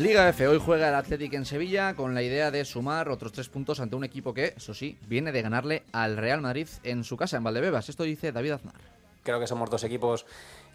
Liga 0.00 0.26
F, 0.30 0.48
hoy 0.48 0.58
juega 0.58 0.88
el 0.88 0.94
Athletic 0.94 1.34
en 1.34 1.44
Sevilla 1.44 1.94
con 1.94 2.14
la 2.14 2.22
idea 2.22 2.50
de 2.50 2.64
sumar 2.64 3.10
otros 3.10 3.32
tres 3.32 3.50
puntos 3.50 3.80
ante 3.80 3.96
un 3.96 4.02
equipo 4.02 4.32
que, 4.32 4.54
eso 4.56 4.72
sí, 4.72 4.96
viene 5.06 5.30
de 5.30 5.42
ganarle 5.42 5.82
al 5.92 6.16
Real 6.16 6.40
Madrid 6.40 6.66
en 6.84 7.04
su 7.04 7.18
casa, 7.18 7.36
en 7.36 7.44
Valdebebas. 7.44 7.90
Esto 7.90 8.04
dice 8.04 8.32
David 8.32 8.52
Aznar. 8.52 8.80
Creo 9.22 9.38
que 9.38 9.46
somos 9.46 9.68
dos 9.68 9.84
equipos 9.84 10.24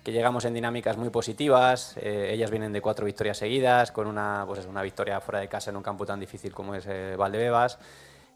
que 0.04 0.12
llegamos 0.12 0.46
en 0.46 0.54
dinámicas 0.54 0.96
muy 0.98 1.10
positivas. 1.10 1.98
Eh, 1.98 2.30
ellas 2.34 2.52
vienen 2.52 2.72
de 2.72 2.82
cuatro 2.82 3.08
victorias 3.08 3.40
seguidas, 3.40 3.92
con 3.92 4.06
una, 4.06 4.44
pues 4.46 4.64
una 4.68 4.84
victoria 4.84 5.20
fuera 5.20 5.40
de 5.40 5.48
casa 5.48 5.72
en 5.72 5.78
un 5.78 5.84
campo 5.84 6.06
tan 6.06 6.20
difícil 6.20 6.54
como 6.54 6.76
es 6.76 6.86
eh, 6.86 7.16
Valdebebas. 7.18 7.80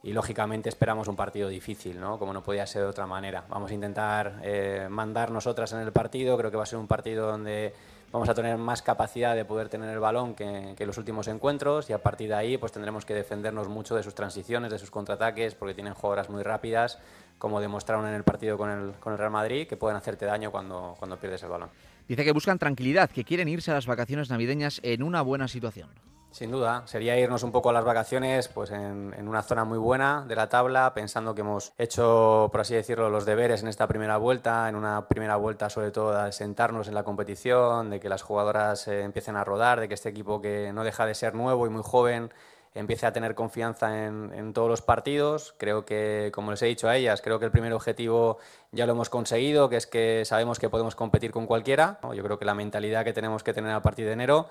Y 0.02 0.12
lógicamente 0.12 0.70
esperamos 0.70 1.08
un 1.08 1.16
partido 1.16 1.50
difícil, 1.50 2.00
¿no? 2.00 2.18
como 2.18 2.34
no 2.34 2.42
podía 2.42 2.66
ser 2.66 2.82
de 2.82 2.88
otra 2.88 3.06
manera. 3.06 3.44
Vamos 3.48 3.70
a 3.70 3.76
intentar 3.76 4.40
eh, 4.42 4.88
mandar 4.90 5.30
nosotras 5.30 5.72
en 5.74 5.82
el 5.82 5.92
partido. 5.92 6.36
Creo 6.36 6.50
que 6.50 6.58
va 6.58 6.64
a 6.64 6.66
ser 6.66 6.80
un 6.80 6.88
partido 6.88 7.28
donde 7.28 7.76
vamos 8.12 8.30
a 8.30 8.34
tener 8.34 8.58
más 8.58 8.82
capacidad 8.82 9.36
de 9.36 9.46
poder 9.46 9.70
tener 9.70 9.90
el 9.90 10.00
balón 10.00 10.36
que, 10.36 10.76
los 10.86 10.98
últimos 10.98 11.28
encuentros 11.28 11.90
y 11.90 11.94
a 11.94 12.02
partir 12.02 12.30
de 12.30 12.36
ahí 12.36 12.58
pues 12.58 12.72
tendremos 12.72 13.06
que 13.06 13.14
defendernos 13.14 13.68
mucho 13.68 13.96
de 13.96 14.04
sus 14.04 14.16
transiciones, 14.16 14.72
de 14.72 14.80
sus 14.80 14.90
contraataques, 14.92 15.56
porque 15.56 15.74
tienen 15.74 15.94
jugadoras 15.94 16.30
muy 16.30 16.44
rápidas, 16.44 17.00
como 17.38 17.62
demostraron 17.62 18.08
en 18.08 18.16
el 18.16 18.24
partido 18.24 18.58
con 18.58 18.70
el, 18.70 18.92
con 18.94 19.14
el 19.14 19.20
Real 19.20 19.32
Madrid, 19.32 19.68
que 19.68 19.78
pueden 19.78 19.98
hacerte 19.98 20.26
daño 20.26 20.52
cuando, 20.52 20.96
cuando 20.98 21.18
pierdes 21.18 21.44
el 21.44 21.50
balón. 21.50 21.70
Dice 22.08 22.24
que 22.24 22.32
buscan 22.32 22.58
tranquilidad, 22.58 23.10
que 23.12 23.24
quieren 23.24 23.48
irse 23.48 23.72
a 23.72 23.76
las 23.76 23.86
vacaciones 23.86 24.30
navideñas 24.30 24.80
en 24.84 25.04
una 25.04 25.22
buena 25.22 25.48
situación. 25.48 25.90
Sin 26.32 26.52
duda, 26.52 26.84
sería 26.86 27.18
irnos 27.18 27.42
un 27.42 27.52
poco 27.52 27.72
a 27.72 27.74
las 27.74 27.84
vacaciones 27.84 28.48
pues 28.50 28.70
en, 28.70 29.28
una 29.28 29.42
zona 29.42 29.66
muy 29.66 29.80
buena 29.80 30.26
de 30.28 30.36
la 30.36 30.48
tabla, 30.48 30.94
pensando 30.94 31.34
que 31.34 31.42
hemos 31.42 31.74
hecho, 31.78 32.50
por 32.52 32.62
así 32.62 32.76
decirlo, 32.76 33.10
los 33.10 33.26
deberes 33.26 33.64
en 33.64 33.68
esta 33.68 33.88
primera 33.88 34.18
vuelta, 34.18 34.70
en 34.70 34.76
una 34.76 35.08
primera 35.08 35.38
vuelta 35.38 35.72
sobre 35.72 35.90
todo 35.90 36.24
de 36.24 36.32
sentarnos 36.32 36.88
en 36.88 36.94
la 36.94 37.04
competición, 37.04 37.90
de 37.90 38.00
que 38.00 38.10
las 38.10 38.22
jugadoras 38.22 38.88
eh, 38.88 39.02
empiecen 39.02 39.38
a 39.38 39.44
rodar, 39.44 39.80
de 39.80 39.88
que 39.88 39.96
este 39.96 40.10
equipo 40.10 40.40
que 40.40 40.72
no 40.72 40.84
deja 40.84 41.08
de 41.08 41.16
ser 41.16 41.34
nuevo 41.34 41.66
y 41.66 41.72
muy 41.72 41.82
joven 41.84 42.32
empiece 42.76 43.08
a 43.08 43.12
tener 43.12 43.34
confianza 43.34 44.06
en, 44.06 44.32
en, 44.32 44.54
todos 44.54 44.70
los 44.70 44.84
partidos. 44.84 45.56
Creo 45.58 45.84
que, 45.84 46.32
como 46.34 46.52
les 46.52 46.62
he 46.62 46.68
dicho 46.68 46.88
a 46.88 46.96
ellas, 46.96 47.22
creo 47.22 47.40
que 47.40 47.46
el 47.46 47.52
primer 47.52 47.74
objetivo 47.74 48.38
ya 48.72 48.86
lo 48.86 48.92
hemos 48.92 49.10
conseguido, 49.10 49.68
que 49.68 49.78
es 49.78 49.88
que 49.88 50.24
sabemos 50.26 50.60
que 50.60 50.70
podemos 50.70 50.96
competir 50.96 51.32
con 51.32 51.48
cualquiera. 51.48 52.00
Yo 52.14 52.24
creo 52.24 52.38
que 52.38 52.46
la 52.46 52.54
mentalidad 52.54 53.04
que 53.04 53.14
tenemos 53.14 53.44
que 53.44 53.54
tener 53.54 53.72
a 53.72 53.82
partir 53.82 54.06
de 54.06 54.14
enero 54.14 54.48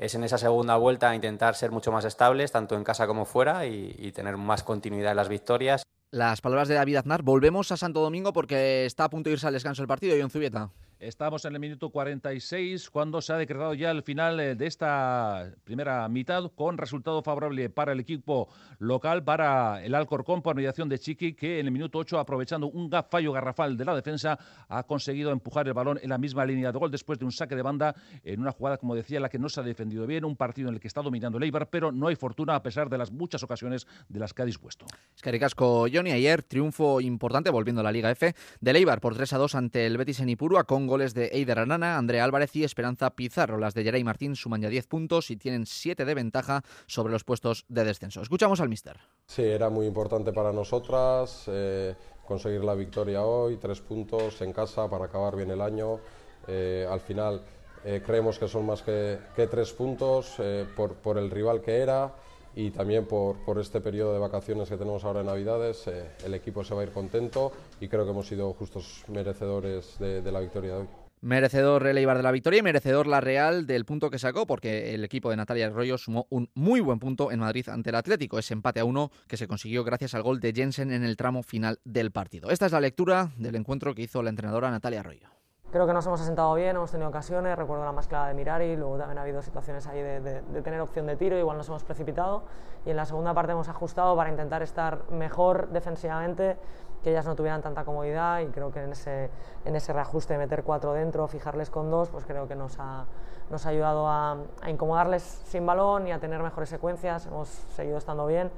es 0.00 0.14
en 0.14 0.24
esa 0.24 0.38
segunda 0.38 0.76
vuelta 0.76 1.14
intentar 1.14 1.54
ser 1.54 1.70
mucho 1.70 1.92
más 1.92 2.06
estables, 2.06 2.50
tanto 2.50 2.74
en 2.74 2.84
casa 2.84 3.06
como 3.06 3.26
fuera, 3.26 3.66
y, 3.66 4.12
tener 4.12 4.38
más 4.38 4.62
continuidad 4.62 5.10
en 5.10 5.16
las 5.16 5.28
victorias. 5.28 5.82
Las 6.10 6.40
palabras 6.40 6.68
de 6.68 6.74
David 6.74 6.96
Aznar. 6.96 7.22
Volvemos 7.22 7.70
a 7.70 7.76
Santo 7.76 8.00
Domingo 8.00 8.32
porque 8.32 8.86
está 8.86 9.04
a 9.04 9.10
punto 9.10 9.28
de 9.28 9.34
irse 9.34 9.46
al 9.46 9.52
descanso 9.52 9.82
el 9.82 9.88
partido 9.88 10.16
y 10.16 10.30
Zubieta. 10.30 10.70
Estamos 11.00 11.46
en 11.46 11.54
el 11.54 11.60
minuto 11.60 11.88
46 11.88 12.90
cuando 12.90 13.22
se 13.22 13.32
ha 13.32 13.38
decretado 13.38 13.72
ya 13.72 13.90
el 13.90 14.02
final 14.02 14.38
eh, 14.38 14.54
de 14.54 14.66
esta 14.66 15.50
primera 15.64 16.06
mitad 16.10 16.52
con 16.54 16.76
resultado 16.76 17.22
favorable 17.22 17.70
para 17.70 17.92
el 17.92 18.00
equipo 18.00 18.50
local, 18.78 19.24
para 19.24 19.82
el 19.82 19.94
Alcorcón 19.94 20.42
por 20.42 20.54
mediación 20.54 20.90
de 20.90 20.98
Chiqui, 20.98 21.32
que 21.32 21.58
en 21.58 21.64
el 21.64 21.72
minuto 21.72 21.96
8, 21.96 22.18
aprovechando 22.18 22.66
un 22.66 22.90
fallo 23.08 23.32
garrafal 23.32 23.78
de 23.78 23.86
la 23.86 23.94
defensa, 23.94 24.38
ha 24.68 24.82
conseguido 24.82 25.32
empujar 25.32 25.66
el 25.66 25.72
balón 25.72 25.98
en 26.02 26.10
la 26.10 26.18
misma 26.18 26.44
línea 26.44 26.70
de 26.70 26.78
gol 26.78 26.90
después 26.90 27.18
de 27.18 27.24
un 27.24 27.32
saque 27.32 27.56
de 27.56 27.62
banda 27.62 27.94
en 28.22 28.38
una 28.38 28.52
jugada, 28.52 28.76
como 28.76 28.94
decía, 28.94 29.16
en 29.16 29.22
la 29.22 29.30
que 29.30 29.38
no 29.38 29.48
se 29.48 29.60
ha 29.60 29.62
defendido 29.62 30.06
bien, 30.06 30.26
un 30.26 30.36
partido 30.36 30.68
en 30.68 30.74
el 30.74 30.80
que 30.82 30.88
está 30.88 31.00
dominando 31.00 31.38
el 31.38 31.44
Eibar, 31.44 31.70
pero 31.70 31.92
no 31.92 32.08
hay 32.08 32.16
fortuna 32.16 32.56
a 32.56 32.62
pesar 32.62 32.90
de 32.90 32.98
las 32.98 33.10
muchas 33.10 33.42
ocasiones 33.42 33.86
de 34.10 34.20
las 34.20 34.34
que 34.34 34.42
ha 34.42 34.44
dispuesto. 34.44 34.84
Es 35.16 35.22
que 35.22 35.32
Ricasco, 35.32 35.86
Johnny, 35.90 36.10
ayer 36.10 36.42
triunfo 36.42 37.00
importante, 37.00 37.48
volviendo 37.48 37.80
a 37.80 37.84
la 37.84 37.92
Liga 37.92 38.10
F, 38.10 38.34
del 38.60 38.76
Eibar 38.76 39.00
por 39.00 39.14
3 39.14 39.32
a 39.32 39.38
2 39.38 39.54
ante 39.54 39.86
el 39.86 39.96
Betis 39.96 40.20
en 40.20 40.28
Ipurua 40.28 40.64
con 40.64 40.89
goles 40.90 41.14
de 41.14 41.30
Eider 41.32 41.60
Arana, 41.60 41.96
Andrea 41.96 42.24
Álvarez 42.24 42.54
y 42.56 42.64
Esperanza 42.64 43.10
Pizarro. 43.10 43.58
Las 43.58 43.74
de 43.74 43.84
Yeray 43.84 44.02
Martín 44.02 44.34
suman 44.34 44.60
ya 44.60 44.68
10 44.68 44.88
puntos 44.88 45.30
y 45.30 45.36
tienen 45.36 45.64
7 45.64 46.04
de 46.04 46.14
ventaja 46.14 46.62
sobre 46.86 47.12
los 47.12 47.22
puestos 47.22 47.64
de 47.68 47.84
descenso. 47.84 48.20
Escuchamos 48.20 48.60
al 48.60 48.68
mister. 48.68 48.98
Sí, 49.24 49.42
era 49.42 49.70
muy 49.70 49.86
importante 49.86 50.32
para 50.32 50.52
nosotras 50.52 51.44
eh, 51.46 51.94
conseguir 52.26 52.64
la 52.64 52.74
victoria 52.74 53.22
hoy, 53.22 53.56
tres 53.56 53.80
puntos 53.80 54.42
en 54.42 54.52
casa 54.52 54.90
para 54.90 55.04
acabar 55.04 55.36
bien 55.36 55.52
el 55.52 55.60
año. 55.60 56.00
Eh, 56.48 56.86
al 56.90 57.00
final 57.00 57.40
eh, 57.84 58.02
creemos 58.04 58.40
que 58.40 58.48
son 58.48 58.66
más 58.66 58.82
que, 58.82 59.18
que 59.36 59.46
tres 59.46 59.72
puntos 59.72 60.36
por, 60.74 60.94
por 60.94 61.18
el 61.18 61.30
rival 61.30 61.62
que 61.62 61.76
era 61.78 62.12
y 62.54 62.70
también 62.70 63.06
por, 63.06 63.36
por, 63.44 63.58
este 63.58 63.80
periodo 63.80 64.12
de 64.12 64.18
vacaciones 64.18 64.68
que 64.68 64.76
tenemos 64.76 65.04
ahora 65.04 65.20
en 65.20 65.26
Navidades, 65.26 65.86
eh, 65.86 66.10
el 66.24 66.34
equipo 66.34 66.64
se 66.64 66.74
va 66.74 66.80
a 66.80 66.84
ir 66.84 66.90
contento 66.90 67.52
y 67.80 67.88
creo 67.88 68.04
que 68.04 68.10
hemos 68.10 68.26
sido 68.26 68.52
justos 68.54 69.04
merecedores 69.08 69.98
de, 69.98 70.22
de 70.22 70.32
la 70.32 70.40
victoria 70.40 70.72
de 70.72 70.80
hoy. 70.80 70.86
Merecedor 71.22 71.86
el 71.86 71.98
Eibar 71.98 72.16
de 72.16 72.22
la 72.22 72.32
victoria 72.32 72.60
y 72.60 72.62
merecedor 72.62 73.06
la 73.06 73.20
Real 73.20 73.66
del 73.66 73.84
punto 73.84 74.08
que 74.08 74.18
sacó, 74.18 74.46
porque 74.46 74.94
el 74.94 75.04
equipo 75.04 75.28
de 75.28 75.36
Natalia 75.36 75.66
Arroyo 75.66 75.98
sumó 75.98 76.26
un 76.30 76.48
muy 76.54 76.80
buen 76.80 76.98
punto 76.98 77.30
en 77.30 77.40
Madrid 77.40 77.68
ante 77.68 77.90
el 77.90 77.96
Atlético. 77.96 78.38
Ese 78.38 78.54
empate 78.54 78.80
a 78.80 78.86
uno 78.86 79.10
que 79.28 79.36
se 79.36 79.46
consiguió 79.46 79.84
gracias 79.84 80.14
al 80.14 80.22
gol 80.22 80.40
de 80.40 80.54
Jensen 80.54 80.90
en 80.90 81.04
el 81.04 81.18
tramo 81.18 81.42
final 81.42 81.78
del 81.84 82.10
partido. 82.10 82.50
Esta 82.50 82.64
es 82.64 82.72
la 82.72 82.80
lectura 82.80 83.32
del 83.36 83.56
encuentro 83.56 83.94
que 83.94 84.02
hizo 84.02 84.22
la 84.22 84.30
entrenadora 84.30 84.70
Natalia 84.70 85.00
Arroyo. 85.00 85.39
Creo 85.70 85.86
que 85.86 85.92
nos 85.92 86.04
hemos 86.04 86.20
asentado 86.20 86.52
bien, 86.54 86.74
hemos 86.74 86.90
tenido 86.90 87.08
ocasiones, 87.08 87.56
recuerdo 87.56 87.84
la 87.84 87.92
más 87.92 88.08
clara 88.08 88.26
de 88.26 88.34
Mirari, 88.34 88.74
luego 88.74 88.98
también 88.98 89.18
ha 89.18 89.22
habido 89.22 89.40
situaciones 89.40 89.86
ahí 89.86 90.02
de, 90.02 90.18
de, 90.20 90.42
de, 90.42 90.62
tener 90.62 90.80
opción 90.80 91.06
de 91.06 91.14
tiro, 91.14 91.38
igual 91.38 91.56
nos 91.56 91.68
hemos 91.68 91.84
precipitado 91.84 92.42
y 92.84 92.90
en 92.90 92.96
la 92.96 93.04
segunda 93.04 93.32
parte 93.34 93.52
hemos 93.52 93.68
ajustado 93.68 94.16
para 94.16 94.30
intentar 94.30 94.64
estar 94.64 95.08
mejor 95.12 95.68
defensivamente, 95.68 96.56
que 97.04 97.10
ellas 97.10 97.24
no 97.24 97.36
tuvieran 97.36 97.62
tanta 97.62 97.84
comodidad 97.84 98.40
y 98.40 98.46
creo 98.46 98.72
que 98.72 98.82
en 98.82 98.90
ese, 98.90 99.30
en 99.64 99.76
ese 99.76 99.92
reajuste 99.92 100.32
de 100.32 100.40
meter 100.40 100.64
cuatro 100.64 100.92
dentro, 100.92 101.28
fijarles 101.28 101.70
con 101.70 101.88
dos, 101.88 102.10
pues 102.10 102.24
creo 102.24 102.48
que 102.48 102.56
nos 102.56 102.76
ha, 102.80 103.06
nos 103.48 103.64
ha 103.64 103.68
ayudado 103.68 104.08
a, 104.08 104.38
a 104.62 104.70
incomodarles 104.70 105.22
sin 105.22 105.64
balón 105.66 106.08
y 106.08 106.10
a 106.10 106.18
tener 106.18 106.42
mejores 106.42 106.68
secuencias, 106.68 107.26
hemos 107.26 107.48
seguido 107.48 107.96
estando 107.96 108.26
bien 108.26 108.50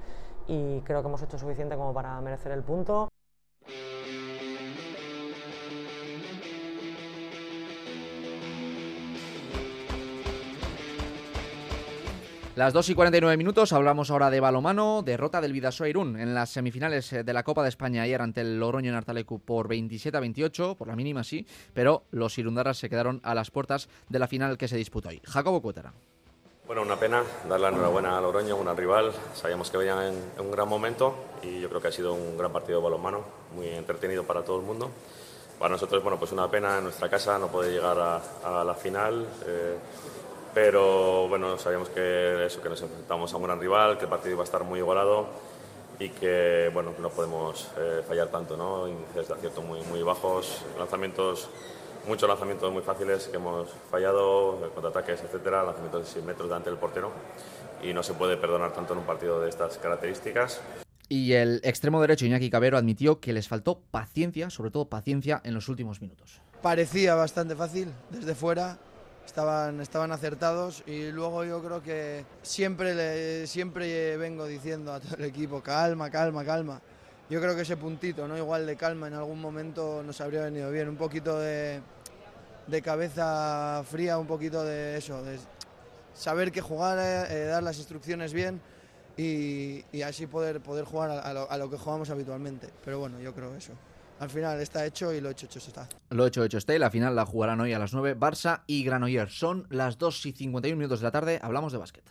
y 0.46 0.80
creo 0.80 1.02
que 1.02 1.08
hemos 1.08 1.20
hecho 1.20 1.36
suficiente 1.36 1.76
como 1.76 1.92
para 1.92 2.18
merecer 2.22 2.52
el 2.52 2.62
punto. 2.62 3.11
Las 12.62 12.72
2 12.74 12.90
y 12.90 12.94
49 12.94 13.36
minutos, 13.36 13.72
hablamos 13.72 14.12
ahora 14.12 14.30
de 14.30 14.38
balomano, 14.38 15.02
derrota 15.02 15.40
del 15.40 15.52
Vidasoa 15.52 15.88
Irún 15.88 16.16
en 16.16 16.32
las 16.32 16.50
semifinales 16.50 17.12
eh, 17.12 17.24
de 17.24 17.32
la 17.32 17.42
Copa 17.42 17.64
de 17.64 17.68
España 17.68 18.02
ayer 18.02 18.22
ante 18.22 18.40
el 18.42 18.60
Logroño 18.60 18.88
en 18.88 18.94
Artalecu 18.94 19.40
por 19.40 19.66
27 19.66 20.16
a 20.16 20.20
28, 20.20 20.76
por 20.76 20.86
la 20.86 20.94
mínima 20.94 21.24
sí, 21.24 21.44
pero 21.74 22.04
los 22.12 22.38
irundaras 22.38 22.78
se 22.78 22.88
quedaron 22.88 23.20
a 23.24 23.34
las 23.34 23.50
puertas 23.50 23.88
de 24.08 24.18
la 24.20 24.28
final 24.28 24.56
que 24.58 24.68
se 24.68 24.76
disputó 24.76 25.08
hoy. 25.08 25.20
Jacobo 25.24 25.60
Cuétara. 25.60 25.92
Bueno, 26.64 26.82
una 26.82 26.94
pena 26.94 27.24
dar 27.48 27.58
la 27.58 27.70
enhorabuena 27.70 28.16
a 28.16 28.20
Logroño, 28.20 28.54
un 28.54 28.76
rival. 28.76 29.10
Sabíamos 29.34 29.68
que 29.68 29.78
venían 29.78 29.98
en, 30.04 30.14
en, 30.38 30.46
un 30.46 30.52
gran 30.52 30.68
momento 30.68 31.16
y 31.42 31.60
yo 31.60 31.68
creo 31.68 31.80
que 31.82 31.88
ha 31.88 31.92
sido 31.92 32.14
un 32.14 32.38
gran 32.38 32.52
partido 32.52 32.78
de 32.78 32.84
balonmano, 32.84 33.24
muy 33.56 33.66
entretenido 33.70 34.22
para 34.22 34.44
todo 34.44 34.60
el 34.60 34.64
mundo. 34.64 34.88
Para 35.58 35.72
nosotros, 35.72 36.00
bueno, 36.00 36.16
pues 36.16 36.30
una 36.30 36.48
pena 36.48 36.78
en 36.78 36.84
nuestra 36.84 37.08
casa 37.08 37.40
no 37.40 37.48
poder 37.48 37.72
llegar 37.72 37.98
a, 37.98 38.60
a 38.60 38.62
la 38.62 38.74
final. 38.76 39.26
Eh, 39.46 39.78
pero 40.54 41.28
bueno, 41.28 41.58
sabíamos 41.58 41.88
que 41.88 42.46
eso, 42.46 42.60
que 42.60 42.68
nos 42.68 42.82
enfrentamos 42.82 43.32
a 43.32 43.36
un 43.36 43.42
gran 43.44 43.60
rival, 43.60 43.96
que 43.98 44.04
el 44.04 44.10
partido 44.10 44.32
iba 44.32 44.42
a 44.42 44.44
estar 44.44 44.64
muy 44.64 44.80
igualado 44.80 45.26
y 45.98 46.08
que 46.10 46.70
bueno, 46.72 46.92
no 46.98 47.10
podemos 47.10 47.68
eh, 47.78 48.02
fallar 48.06 48.28
tanto, 48.28 48.56
¿no? 48.56 48.88
Índices 48.88 49.28
de 49.28 49.34
acierto 49.34 49.62
muy, 49.62 49.80
muy 49.82 50.02
bajos, 50.02 50.62
lanzamientos 50.78 51.48
muchos 52.06 52.28
lanzamientos 52.28 52.72
muy 52.72 52.82
fáciles 52.82 53.28
que 53.28 53.36
hemos 53.36 53.68
fallado, 53.90 54.70
contraataques, 54.74 55.22
etcétera, 55.22 55.62
lanzamientos 55.62 56.06
de 56.06 56.12
6 56.12 56.24
metros 56.24 56.48
delante 56.48 56.70
del 56.70 56.78
portero 56.78 57.12
y 57.82 57.92
no 57.92 58.02
se 58.02 58.14
puede 58.14 58.36
perdonar 58.36 58.72
tanto 58.72 58.92
en 58.92 59.00
un 59.00 59.04
partido 59.04 59.40
de 59.40 59.48
estas 59.48 59.78
características. 59.78 60.60
Y 61.08 61.32
el 61.34 61.60
extremo 61.64 62.00
derecho 62.00 62.24
Iñaki 62.24 62.48
Cabero 62.48 62.78
admitió 62.78 63.20
que 63.20 63.32
les 63.32 63.48
faltó 63.48 63.80
paciencia, 63.90 64.50
sobre 64.50 64.70
todo 64.70 64.88
paciencia 64.88 65.40
en 65.44 65.54
los 65.54 65.68
últimos 65.68 66.00
minutos. 66.00 66.40
Parecía 66.62 67.14
bastante 67.14 67.54
fácil 67.54 67.92
desde 68.10 68.34
fuera, 68.34 68.78
estaban, 69.26 69.80
estaban 69.80 70.12
acertados 70.12 70.82
y 70.86 71.10
luego 71.10 71.44
yo 71.44 71.62
creo 71.62 71.82
que 71.82 72.24
siempre, 72.42 73.46
siempre 73.46 74.16
vengo 74.16 74.46
diciendo 74.46 74.92
a 74.92 75.00
todo 75.00 75.16
el 75.16 75.24
equipo, 75.24 75.62
calma, 75.62 76.10
calma, 76.10 76.44
calma. 76.44 76.80
Yo 77.30 77.40
creo 77.40 77.54
que 77.56 77.62
ese 77.62 77.76
puntito, 77.76 78.28
¿no? 78.28 78.36
igual 78.36 78.66
de 78.66 78.76
calma, 78.76 79.06
en 79.06 79.14
algún 79.14 79.40
momento 79.40 80.02
nos 80.02 80.20
habría 80.20 80.42
venido 80.42 80.70
bien. 80.70 80.88
Un 80.88 80.96
poquito 80.96 81.38
de, 81.38 81.80
de 82.66 82.82
cabeza 82.82 83.82
fría, 83.88 84.18
un 84.18 84.26
poquito 84.26 84.64
de 84.64 84.98
eso, 84.98 85.22
de 85.22 85.38
saber 86.14 86.52
qué 86.52 86.60
jugar, 86.60 86.98
eh, 87.30 87.46
dar 87.46 87.62
las 87.62 87.78
instrucciones 87.78 88.34
bien 88.34 88.60
y, 89.16 89.84
así 90.02 90.26
poder, 90.26 90.60
poder 90.60 90.84
jugar 90.84 91.10
a 91.10 91.56
lo 91.56 91.70
que 91.70 91.78
jugamos 91.78 92.10
habitualmente. 92.10 92.68
Pero 92.84 92.98
bueno, 92.98 93.18
yo 93.20 93.32
creo 93.34 93.54
eso 93.54 93.72
al 94.20 94.30
final 94.30 94.60
está 94.60 94.86
hecho 94.86 95.12
y 95.12 95.20
lo 95.20 95.30
hecho, 95.30 95.46
hecho 95.46 95.58
está. 95.58 95.88
Lo 96.10 96.26
hecho, 96.26 96.44
hecho 96.44 96.58
está. 96.58 96.74
Y 96.74 96.78
la 96.78 96.90
final 96.90 97.16
la 97.16 97.26
jugarán 97.26 97.60
hoy 97.60 97.72
a 97.72 97.78
las 97.78 97.92
9 97.92 98.16
Barça 98.18 98.62
y 98.66 98.84
Granollers. 98.84 99.36
Son 99.36 99.66
las 99.70 99.98
2 99.98 100.26
y 100.26 100.32
51 100.32 100.76
minutos 100.76 101.00
de 101.00 101.04
la 101.04 101.10
tarde. 101.10 101.40
Hablamos 101.42 101.72
de 101.72 101.78
básquet. 101.78 102.04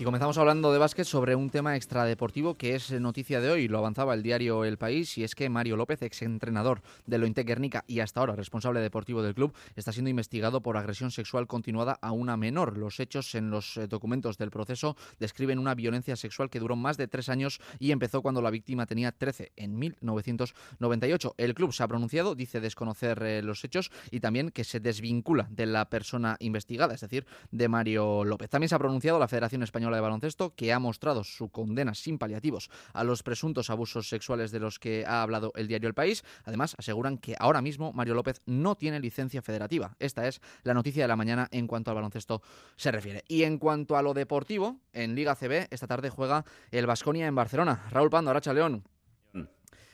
Y 0.00 0.04
comenzamos 0.04 0.38
hablando 0.38 0.72
de 0.72 0.78
básquet 0.78 1.04
sobre 1.04 1.34
un 1.34 1.50
tema 1.50 1.76
extradeportivo 1.76 2.54
que 2.54 2.74
es 2.74 2.90
noticia 2.90 3.38
de 3.42 3.50
hoy, 3.50 3.68
lo 3.68 3.76
avanzaba 3.76 4.14
el 4.14 4.22
diario 4.22 4.64
El 4.64 4.78
País, 4.78 5.18
y 5.18 5.24
es 5.24 5.34
que 5.34 5.50
Mario 5.50 5.76
López, 5.76 6.00
exentrenador 6.00 6.80
de 7.04 7.18
Lointe 7.18 7.42
Guernica 7.42 7.84
y 7.86 8.00
hasta 8.00 8.20
ahora 8.20 8.34
responsable 8.34 8.80
deportivo 8.80 9.22
del 9.22 9.34
club, 9.34 9.52
está 9.76 9.92
siendo 9.92 10.08
investigado 10.08 10.62
por 10.62 10.78
agresión 10.78 11.10
sexual 11.10 11.46
continuada 11.46 11.98
a 12.00 12.12
una 12.12 12.38
menor. 12.38 12.78
Los 12.78 12.98
hechos 12.98 13.34
en 13.34 13.50
los 13.50 13.76
eh, 13.76 13.88
documentos 13.88 14.38
del 14.38 14.50
proceso 14.50 14.96
describen 15.18 15.58
una 15.58 15.74
violencia 15.74 16.16
sexual 16.16 16.48
que 16.48 16.60
duró 16.60 16.76
más 16.76 16.96
de 16.96 17.06
tres 17.06 17.28
años 17.28 17.60
y 17.78 17.92
empezó 17.92 18.22
cuando 18.22 18.40
la 18.40 18.48
víctima 18.48 18.86
tenía 18.86 19.12
13, 19.12 19.52
en 19.54 19.78
1998. 19.78 21.34
El 21.36 21.52
club 21.52 21.74
se 21.74 21.82
ha 21.82 21.88
pronunciado, 21.88 22.34
dice 22.34 22.60
desconocer 22.60 23.22
eh, 23.22 23.42
los 23.42 23.62
hechos 23.64 23.90
y 24.10 24.20
también 24.20 24.50
que 24.50 24.64
se 24.64 24.80
desvincula 24.80 25.46
de 25.50 25.66
la 25.66 25.90
persona 25.90 26.38
investigada, 26.40 26.94
es 26.94 27.02
decir, 27.02 27.26
de 27.50 27.68
Mario 27.68 28.24
López. 28.24 28.48
También 28.48 28.70
se 28.70 28.76
ha 28.76 28.78
pronunciado 28.78 29.18
la 29.18 29.28
Federación 29.28 29.62
Española 29.62 29.89
de 29.96 30.02
Baloncesto, 30.02 30.54
que 30.54 30.72
ha 30.72 30.78
mostrado 30.78 31.24
su 31.24 31.48
condena 31.48 31.94
sin 31.94 32.18
paliativos 32.18 32.70
a 32.92 33.04
los 33.04 33.22
presuntos 33.22 33.70
abusos 33.70 34.08
sexuales 34.08 34.50
de 34.50 34.60
los 34.60 34.78
que 34.78 35.04
ha 35.06 35.22
hablado 35.22 35.52
el 35.56 35.68
diario 35.68 35.88
El 35.88 35.94
País. 35.94 36.24
Además, 36.44 36.74
aseguran 36.78 37.18
que 37.18 37.36
ahora 37.38 37.62
mismo 37.62 37.92
Mario 37.92 38.14
López 38.14 38.42
no 38.46 38.76
tiene 38.76 39.00
licencia 39.00 39.42
federativa. 39.42 39.96
Esta 39.98 40.26
es 40.26 40.40
la 40.62 40.74
noticia 40.74 41.04
de 41.04 41.08
la 41.08 41.16
mañana 41.16 41.48
en 41.50 41.66
cuanto 41.66 41.90
al 41.90 41.96
baloncesto 41.96 42.42
se 42.76 42.90
refiere. 42.90 43.24
Y 43.28 43.44
en 43.44 43.58
cuanto 43.58 43.96
a 43.96 44.02
lo 44.02 44.14
deportivo, 44.14 44.80
en 44.92 45.14
Liga 45.14 45.34
CB, 45.34 45.68
esta 45.70 45.86
tarde 45.86 46.10
juega 46.10 46.44
el 46.70 46.86
Vasconia 46.86 47.26
en 47.26 47.34
Barcelona. 47.34 47.86
Raúl 47.90 48.10
Pando, 48.10 48.30
Aracha 48.30 48.52
León 48.52 48.84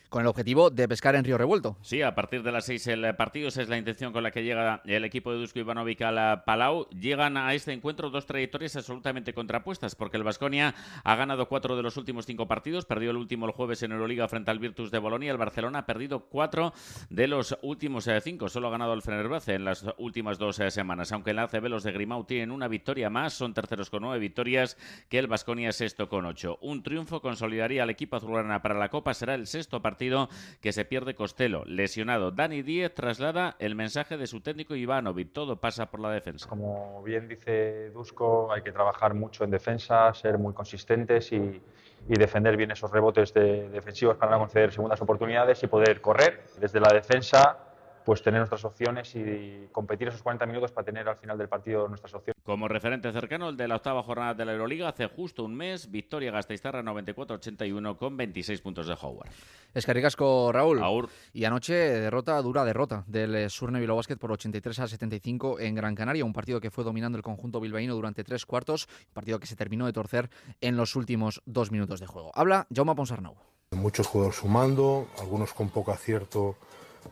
con 0.08 0.22
el 0.22 0.28
objetivo 0.28 0.70
de 0.70 0.88
pescar 0.88 1.14
en 1.16 1.24
Río 1.24 1.38
Revuelto. 1.38 1.76
Sí, 1.82 2.02
a 2.02 2.14
partir 2.14 2.42
de 2.42 2.52
las 2.52 2.66
seis 2.66 2.86
el 2.86 3.14
partido, 3.16 3.48
esa 3.48 3.62
es 3.62 3.68
la 3.68 3.78
intención 3.78 4.12
con 4.12 4.22
la 4.22 4.30
que 4.30 4.44
llega 4.44 4.80
el 4.84 5.04
equipo 5.04 5.32
de 5.32 5.38
Dusko 5.38 5.58
Ivanovic 5.58 6.02
a 6.02 6.44
Palau. 6.44 6.88
Llegan 6.90 7.36
a 7.36 7.54
este 7.54 7.72
encuentro 7.72 8.10
dos 8.10 8.26
trayectorias 8.26 8.76
absolutamente 8.76 9.34
contrapuestas, 9.34 9.94
porque 9.94 10.16
el 10.16 10.22
Vasconia 10.22 10.74
ha 11.02 11.16
ganado 11.16 11.48
cuatro 11.48 11.76
de 11.76 11.82
los 11.82 11.96
últimos 11.96 12.26
cinco 12.26 12.46
partidos, 12.46 12.84
perdió 12.84 13.10
el 13.10 13.16
último 13.16 13.46
el 13.46 13.52
jueves 13.52 13.82
en 13.82 13.92
Euroliga 13.92 14.28
frente 14.28 14.50
al 14.50 14.58
Virtus 14.58 14.90
de 14.90 14.98
Bolonia, 14.98 15.32
el 15.32 15.38
Barcelona 15.38 15.80
ha 15.80 15.86
perdido 15.86 16.20
cuatro 16.20 16.72
de 17.10 17.26
los 17.26 17.58
últimos 17.62 18.06
eh, 18.06 18.20
cinco, 18.20 18.48
solo 18.48 18.68
ha 18.68 18.70
ganado 18.70 18.94
el 18.94 19.02
Fenerbahce 19.02 19.54
en 19.54 19.64
las 19.64 19.84
últimas 19.98 20.38
dos 20.38 20.58
eh, 20.60 20.70
semanas, 20.70 21.12
aunque 21.12 21.30
en 21.30 21.36
la 21.36 21.44
ACB 21.44 21.68
los 21.68 21.82
de 21.82 21.92
Grimau 21.92 22.24
tienen 22.24 22.50
una 22.50 22.68
victoria 22.68 23.10
más, 23.10 23.32
son 23.32 23.54
terceros 23.54 23.90
con 23.90 24.02
nueve 24.02 24.18
victorias, 24.18 24.76
que 25.08 25.18
el 25.18 25.26
Vasconia 25.26 25.72
sexto 25.72 26.08
con 26.08 26.26
ocho. 26.26 26.58
Un 26.60 26.82
triunfo 26.82 27.20
consolidaría 27.20 27.82
al 27.82 27.90
equipo 27.90 28.16
azulgrana 28.16 28.62
para 28.62 28.78
la 28.78 28.88
Copa, 28.88 29.14
será 29.14 29.34
el 29.34 29.46
sexto 29.46 29.82
partido 29.82 29.95
partido 29.96 30.28
que 30.60 30.72
se 30.72 30.84
pierde 30.84 31.14
Costello. 31.14 31.64
Lesionado, 31.64 32.30
Dani 32.30 32.60
Díez 32.62 32.92
traslada 32.92 33.56
el 33.58 33.74
mensaje 33.74 34.18
de 34.18 34.26
su 34.26 34.42
técnico 34.42 34.74
Ivanovic. 34.74 35.32
Todo 35.32 35.56
pasa 35.56 35.86
por 35.86 36.00
la 36.00 36.10
defensa. 36.10 36.46
Como 36.46 37.02
bien 37.02 37.28
dice 37.28 37.88
Dusko, 37.90 38.52
hay 38.52 38.60
que 38.60 38.72
trabajar 38.72 39.14
mucho 39.14 39.42
en 39.44 39.50
defensa, 39.50 40.12
ser 40.12 40.36
muy 40.36 40.52
consistentes 40.52 41.32
y, 41.32 41.62
y 42.08 42.14
defender 42.18 42.58
bien 42.58 42.72
esos 42.72 42.90
rebotes 42.90 43.32
de, 43.32 43.70
defensivos 43.70 44.18
para 44.18 44.32
no 44.32 44.38
conceder 44.40 44.70
segundas 44.70 45.00
oportunidades 45.00 45.62
y 45.62 45.66
poder 45.66 46.02
correr 46.02 46.44
desde 46.60 46.78
la 46.78 46.92
defensa 46.92 47.65
pues 48.06 48.22
tener 48.22 48.38
nuestras 48.38 48.64
opciones 48.64 49.12
y 49.16 49.66
competir 49.72 50.06
esos 50.06 50.22
40 50.22 50.46
minutos 50.46 50.70
para 50.70 50.84
tener 50.84 51.08
al 51.08 51.16
final 51.16 51.36
del 51.36 51.48
partido 51.48 51.88
nuestras 51.88 52.14
opciones. 52.14 52.40
Como 52.44 52.68
referente 52.68 53.10
cercano, 53.10 53.48
el 53.48 53.56
de 53.56 53.66
la 53.66 53.74
octava 53.74 54.00
jornada 54.04 54.32
de 54.32 54.44
la 54.44 54.52
Euroliga 54.52 54.88
hace 54.88 55.08
justo 55.08 55.42
un 55.42 55.56
mes, 55.56 55.90
victoria 55.90 56.30
Gasteiztarra 56.30 56.84
94-81 56.84 57.98
con 57.98 58.16
26 58.16 58.60
puntos 58.60 58.86
de 58.86 58.94
Howard. 58.94 59.28
Es 59.74 59.84
que 59.84 59.92
ricasco, 59.92 60.52
Raúl. 60.52 61.08
Y 61.32 61.46
anoche 61.46 61.74
derrota, 61.74 62.40
dura 62.42 62.64
derrota 62.64 63.02
del 63.08 63.50
Surne 63.50 63.80
Bilbao 63.80 63.96
Basket 63.96 64.18
por 64.18 64.30
83 64.30 64.78
a 64.78 64.86
75 64.86 65.58
en 65.58 65.74
Gran 65.74 65.96
Canaria, 65.96 66.24
un 66.24 66.32
partido 66.32 66.60
que 66.60 66.70
fue 66.70 66.84
dominando 66.84 67.18
el 67.18 67.24
conjunto 67.24 67.58
bilbaíno 67.58 67.96
durante 67.96 68.22
tres 68.22 68.46
cuartos, 68.46 68.86
un 69.08 69.14
partido 69.14 69.40
que 69.40 69.48
se 69.48 69.56
terminó 69.56 69.84
de 69.84 69.92
torcer 69.92 70.30
en 70.60 70.76
los 70.76 70.94
últimos 70.94 71.42
dos 71.44 71.72
minutos 71.72 71.98
de 71.98 72.06
juego. 72.06 72.30
Habla 72.36 72.68
Jaume 72.72 72.94
Ponsarnau. 72.94 73.34
Muchos 73.72 74.06
jugadores 74.06 74.38
sumando, 74.38 75.08
algunos 75.18 75.52
con 75.52 75.70
poco 75.70 75.90
acierto 75.90 76.56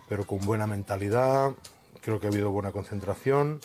pero 0.09 0.27
con 0.27 0.41
buena 0.41 0.67
mentalidad. 0.67 1.53
Creo 2.01 2.21
que 2.21 2.27
ha 2.27 2.31
habido 2.31 2.51
buena 2.51 2.73
concentración, 2.73 3.61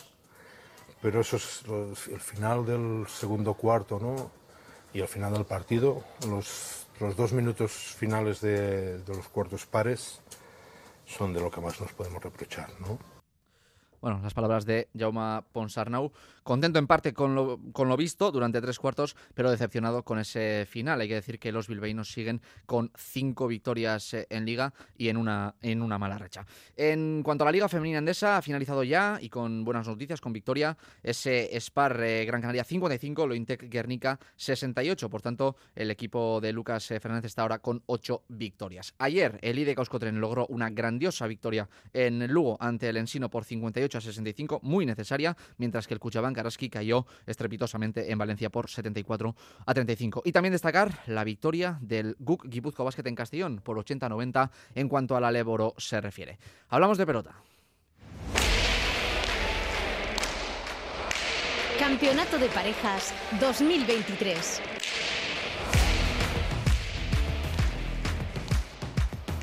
pero 1.02 1.20
eso 1.20 1.36
es 1.36 1.62
el 2.08 2.20
final 2.20 2.64
del 2.64 3.06
segundo 3.08 3.54
cuarto, 3.54 3.98
¿no? 4.00 4.30
Y 4.92 5.00
al 5.00 5.08
final 5.08 5.32
del 5.32 5.44
partido, 5.44 6.02
los, 6.28 6.86
los 6.98 7.16
dos 7.16 7.32
minutos 7.32 7.72
finales 7.72 8.40
de, 8.40 8.98
de 8.98 9.14
los 9.14 9.28
cuartos 9.28 9.66
pares 9.66 10.20
son 11.06 11.32
de 11.32 11.40
lo 11.40 11.50
que 11.50 11.60
más 11.60 11.80
nos 11.80 11.92
podemos 11.92 12.22
reprochar, 12.22 12.70
¿no? 12.80 13.19
Bueno, 14.00 14.20
las 14.22 14.32
palabras 14.32 14.64
de 14.64 14.88
Jaume 14.98 15.42
Ponsarnau. 15.52 16.10
Contento 16.42 16.78
en 16.78 16.86
parte 16.86 17.12
con 17.12 17.34
lo, 17.34 17.60
con 17.72 17.88
lo, 17.90 17.98
visto 17.98 18.32
durante 18.32 18.62
tres 18.62 18.78
cuartos, 18.78 19.14
pero 19.34 19.50
decepcionado 19.50 20.04
con 20.04 20.18
ese 20.18 20.66
final. 20.66 21.00
Hay 21.02 21.08
que 21.08 21.14
decir 21.14 21.38
que 21.38 21.52
los 21.52 21.68
bilbaínos 21.68 22.10
siguen 22.10 22.40
con 22.64 22.90
cinco 22.96 23.46
victorias 23.46 24.14
eh, 24.14 24.26
en 24.30 24.46
Liga 24.46 24.72
y 24.96 25.08
en 25.08 25.18
una, 25.18 25.54
en 25.60 25.82
una 25.82 25.98
mala 25.98 26.16
racha. 26.16 26.46
En 26.76 27.22
cuanto 27.22 27.44
a 27.44 27.46
la 27.46 27.52
Liga 27.52 27.68
Femenina 27.68 27.98
Andesa, 27.98 28.38
ha 28.38 28.42
finalizado 28.42 28.82
ya 28.84 29.18
y 29.20 29.28
con 29.28 29.64
buenas 29.64 29.86
noticias, 29.86 30.22
con 30.22 30.32
victoria, 30.32 30.78
ese 31.02 31.50
Spar 31.60 32.02
eh, 32.02 32.24
Gran 32.24 32.40
Canaria 32.40 32.64
55, 32.64 33.26
lo 33.26 33.34
Intec 33.34 33.68
Guernica 33.68 34.18
68. 34.36 35.10
Por 35.10 35.20
tanto, 35.20 35.56
el 35.74 35.90
equipo 35.90 36.40
de 36.40 36.54
Lucas 36.54 36.90
eh, 36.90 37.00
Fernández 37.00 37.26
está 37.26 37.42
ahora 37.42 37.58
con 37.58 37.82
ocho 37.84 38.24
victorias. 38.28 38.94
Ayer, 38.98 39.38
el 39.42 39.58
IDE 39.58 39.74
Causcotren 39.74 40.18
logró 40.20 40.46
una 40.46 40.70
grandiosa 40.70 41.26
victoria 41.26 41.68
en 41.92 42.26
Lugo 42.32 42.56
ante 42.60 42.88
el 42.88 42.96
Ensino 42.96 43.28
por 43.28 43.44
58 43.44 43.89
a 43.98 44.00
65, 44.00 44.60
muy 44.62 44.86
necesaria, 44.86 45.36
mientras 45.58 45.86
que 45.86 45.94
el 45.94 46.00
Cuchabán 46.00 46.34
Karaski 46.34 46.70
cayó 46.70 47.06
estrepitosamente 47.26 48.10
en 48.10 48.18
Valencia 48.18 48.50
por 48.50 48.68
74 48.68 49.34
a 49.66 49.74
35. 49.74 50.22
Y 50.24 50.32
también 50.32 50.52
destacar 50.52 51.00
la 51.06 51.24
victoria 51.24 51.78
del 51.80 52.16
GUC 52.18 52.46
Guipuzco 52.48 52.84
Basket 52.84 53.06
en 53.06 53.14
Castellón 53.14 53.60
por 53.62 53.78
80 53.78 54.06
a 54.06 54.08
90 54.08 54.50
en 54.74 54.88
cuanto 54.88 55.16
al 55.16 55.24
Aléboro 55.24 55.74
se 55.78 56.00
refiere. 56.00 56.38
Hablamos 56.68 56.98
de 56.98 57.06
pelota. 57.06 57.34
Campeonato 61.78 62.38
de 62.38 62.48
Parejas 62.48 63.14
2023. 63.40 64.79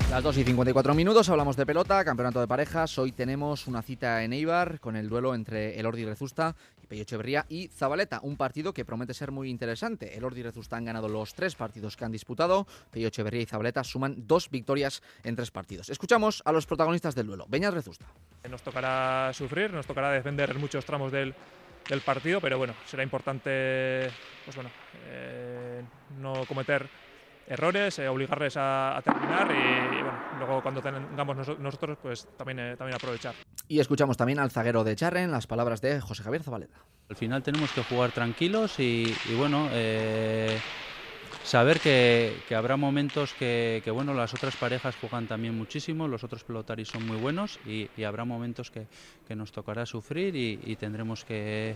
Las 0.10 0.24
2 0.24 0.38
y 0.38 0.43
54 0.46 0.93
minutos, 0.93 1.28
hablamos 1.28 1.58
de 1.58 1.65
pelota, 1.65 2.06
campeonato 2.06 2.39
de 2.39 2.48
parejas. 2.48 2.98
Hoy 2.98 3.12
tenemos 3.12 3.67
una 3.67 3.82
cita 3.82 4.24
en 4.24 4.32
Eibar 4.32 4.80
con 4.80 4.96
el 4.96 5.10
duelo 5.10 5.36
entre 5.36 5.78
el 5.78 5.86
Ordi 5.86 6.06
Rezusta 6.06 6.56
y 6.82 6.88
Pello 6.88 7.02
Echeverría 7.02 7.46
y 7.50 7.67
Zabaleta. 7.67 8.22
Un 8.24 8.38
partido 8.38 8.74
que 8.74 8.86
promete 8.86 9.13
ser 9.13 9.32
muy 9.32 9.50
interesante. 9.50 10.17
El 10.17 10.24
Ordi 10.24 10.43
Rezusta 10.43 10.78
han 10.78 10.86
ganado 10.86 11.10
los 11.10 11.34
tres 11.34 11.56
partidos 11.56 11.98
que 11.98 12.06
han 12.06 12.13
disputado. 12.13 12.67
Pello 12.89 13.10
Echeverría 13.10 13.41
y 13.41 13.46
Zabaleta 13.48 13.84
suman 13.84 14.15
dos 14.26 14.50
victorias 14.50 15.04
en 15.26 15.36
tres 15.36 15.52
partidos. 15.52 15.89
Escuchamos 15.89 16.41
a 16.46 16.54
los 16.54 16.65
protagonistas 16.65 17.13
del 17.13 17.28
duelo. 17.28 17.46
Beñas 17.50 17.74
Rezusta. 17.74 18.06
Nos 18.50 18.62
tocará 18.62 19.34
sufrir, 19.34 19.74
nos 19.74 19.86
tocará 19.86 20.10
defender 20.12 20.58
muchos 20.58 20.86
tramos 20.86 21.12
del, 21.12 21.36
del 21.89 22.00
partido, 22.00 22.39
pero 22.39 22.58
bueno, 22.58 22.76
será 22.86 23.04
importante 23.04 24.10
pues 24.46 24.56
bueno, 24.56 24.72
eh, 25.08 25.82
no 26.22 26.46
cometer 26.46 26.88
errores, 27.48 27.98
eh, 28.00 28.08
obligarles 28.08 28.58
a, 28.58 28.98
a 28.98 29.02
terminar 29.02 29.50
y, 29.52 29.98
y, 29.98 30.02
bueno, 30.02 30.20
luego 30.38 30.62
cuando 30.62 30.82
tengamos 30.82 31.36
nos, 31.38 31.60
nosotros 31.60 31.98
pues 32.02 32.28
también, 32.38 32.60
eh, 32.60 32.76
también 32.78 32.96
aprovechar. 32.96 33.34
Y 33.68 33.80
escuchamos 33.80 34.18
también 34.18 34.40
al 34.40 34.52
zaguero 34.52 34.84
de 34.84 34.96
Charren 34.96 35.32
las 35.32 35.48
palabras 35.48 35.82
de 35.82 36.00
José 36.02 36.24
Javier 36.24 36.44
Zabaleta. 36.44 36.78
Al 37.10 37.16
final 37.16 37.42
tenemos 37.44 37.72
que 37.72 37.84
jugar 37.84 38.12
tranquilos 38.12 38.80
y, 38.80 39.16
y 39.30 39.36
bueno, 39.36 39.70
eh, 39.72 40.60
saber 41.48 41.80
que, 41.80 42.36
que 42.46 42.56
habrá 42.56 42.76
momentos 42.76 43.34
que, 43.34 43.82
que, 43.84 43.90
bueno, 43.90 44.14
las 44.14 44.34
otras 44.34 44.56
parejas 44.58 44.96
juegan 45.00 45.28
también 45.28 45.58
muchísimo, 45.58 46.08
los 46.08 46.24
otros 46.26 46.44
pelotaris 46.44 46.90
son 46.90 47.08
muy 47.08 47.18
buenos 47.18 47.58
y, 47.66 47.88
y 47.96 48.04
habrá 48.04 48.26
momentos 48.26 48.70
que, 48.70 48.86
que, 49.26 49.36
nos 49.36 49.54
tocará 49.54 49.86
sufrir 49.86 50.36
y, 50.36 50.60
y 50.62 50.76
tendremos 50.76 51.24
que, 51.24 51.76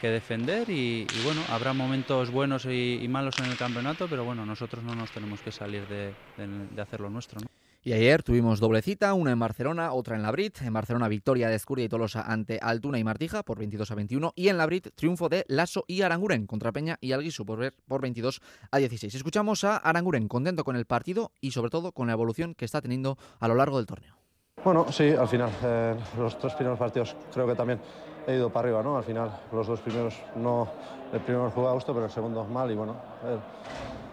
defender 0.00 0.70
y, 0.70 1.04
bueno, 1.24 1.42
habrá 1.48 1.72
momentos 1.72 2.30
buenos 2.30 2.64
y, 2.66 3.04
malos 3.08 3.34
en 3.40 3.46
el 3.46 3.56
campeonato, 3.56 4.06
pero 4.08 4.24
bueno, 4.24 4.46
nosotros 4.46 4.84
no 4.84 4.94
nos 4.94 5.10
tenemos 5.10 5.42
que 5.42 5.50
salir 5.50 5.84
de, 5.88 6.14
de, 6.36 6.80
hacer 6.80 7.00
lo 7.00 7.10
nuestro. 7.10 7.40
Y 7.80 7.92
ayer 7.92 8.24
tuvimos 8.24 8.58
doble 8.58 8.82
cita, 8.82 9.14
una 9.14 9.30
en 9.30 9.38
Barcelona, 9.38 9.92
otra 9.92 10.16
en 10.16 10.22
la 10.22 10.32
Brit. 10.32 10.60
En 10.62 10.72
Barcelona, 10.72 11.06
victoria 11.06 11.48
de 11.48 11.54
Escuria 11.54 11.84
y 11.84 11.88
Tolosa 11.88 12.22
ante 12.22 12.58
Altuna 12.60 12.98
y 12.98 13.04
Martija 13.04 13.44
por 13.44 13.58
22 13.58 13.90
a 13.90 13.94
21. 13.94 14.32
Y 14.34 14.48
en 14.48 14.58
la 14.58 14.66
Brit, 14.66 14.88
triunfo 14.96 15.28
de 15.28 15.44
Lasso 15.46 15.84
y 15.86 16.02
Aranguren 16.02 16.46
contra 16.46 16.72
Peña 16.72 16.98
y 17.00 17.12
Alguisu 17.12 17.46
por, 17.46 17.72
por 17.86 18.00
22 18.00 18.40
a 18.72 18.78
16. 18.78 19.14
Escuchamos 19.14 19.62
a 19.62 19.76
Aranguren 19.76 20.26
contento 20.26 20.64
con 20.64 20.74
el 20.74 20.86
partido 20.86 21.30
y 21.40 21.52
sobre 21.52 21.70
todo 21.70 21.92
con 21.92 22.08
la 22.08 22.14
evolución 22.14 22.54
que 22.54 22.64
está 22.64 22.80
teniendo 22.80 23.16
a 23.38 23.46
lo 23.46 23.54
largo 23.54 23.76
del 23.76 23.86
torneo. 23.86 24.16
Bueno, 24.64 24.90
sí, 24.90 25.10
al 25.10 25.28
final, 25.28 25.50
eh, 25.62 25.94
los 26.18 26.36
tres 26.36 26.54
primeros 26.54 26.80
partidos 26.80 27.14
creo 27.32 27.46
que 27.46 27.54
también 27.54 27.78
he 28.26 28.34
ido 28.34 28.50
para 28.50 28.68
arriba, 28.68 28.82
¿no? 28.82 28.96
Al 28.96 29.04
final, 29.04 29.30
los 29.52 29.68
dos 29.68 29.80
primeros 29.80 30.14
no, 30.34 30.68
el 31.12 31.20
primero 31.20 31.48
jugué 31.52 31.68
a 31.68 31.72
gusto, 31.72 31.94
pero 31.94 32.06
el 32.06 32.10
segundo 32.10 32.44
mal 32.44 32.68
y 32.72 32.74
bueno, 32.74 32.96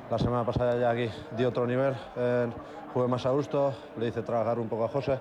la 0.09 0.19
semana 0.19 0.45
pasada 0.45 0.79
ya 0.79 0.91
aquí 0.91 1.09
di 1.35 1.43
otro 1.43 1.65
nivel. 1.65 1.95
Eh, 2.15 2.47
jugué 2.95 3.09
más 3.09 3.25
a 3.25 3.31
gusto, 3.31 3.73
le 3.99 4.07
hice 4.07 4.21
trabajar 4.21 4.57
un 4.57 4.69
poco 4.69 4.85
a 4.85 4.87
José 4.87 5.19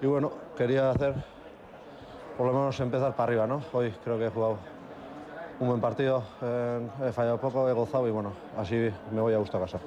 y 0.00 0.06
bueno, 0.06 0.30
quería 0.56 0.88
hacer 0.88 1.14
por 2.38 2.46
lo 2.46 2.52
menos 2.52 2.78
empezar 2.78 3.16
para 3.16 3.24
arriba, 3.24 3.46
¿no? 3.48 3.60
Hoy 3.72 3.92
creo 4.04 4.16
que 4.16 4.26
he 4.26 4.30
jugado 4.30 4.58
un 5.58 5.66
buen 5.66 5.80
partido, 5.80 6.22
eh, 6.40 6.80
he 7.08 7.10
fallado 7.10 7.40
poco, 7.40 7.68
he 7.68 7.72
gozado 7.72 8.06
y 8.06 8.12
bueno, 8.12 8.32
así 8.56 8.88
me 9.10 9.20
voy 9.20 9.34
a 9.34 9.38
gusto 9.38 9.56
a 9.56 9.62
casa. 9.62 9.80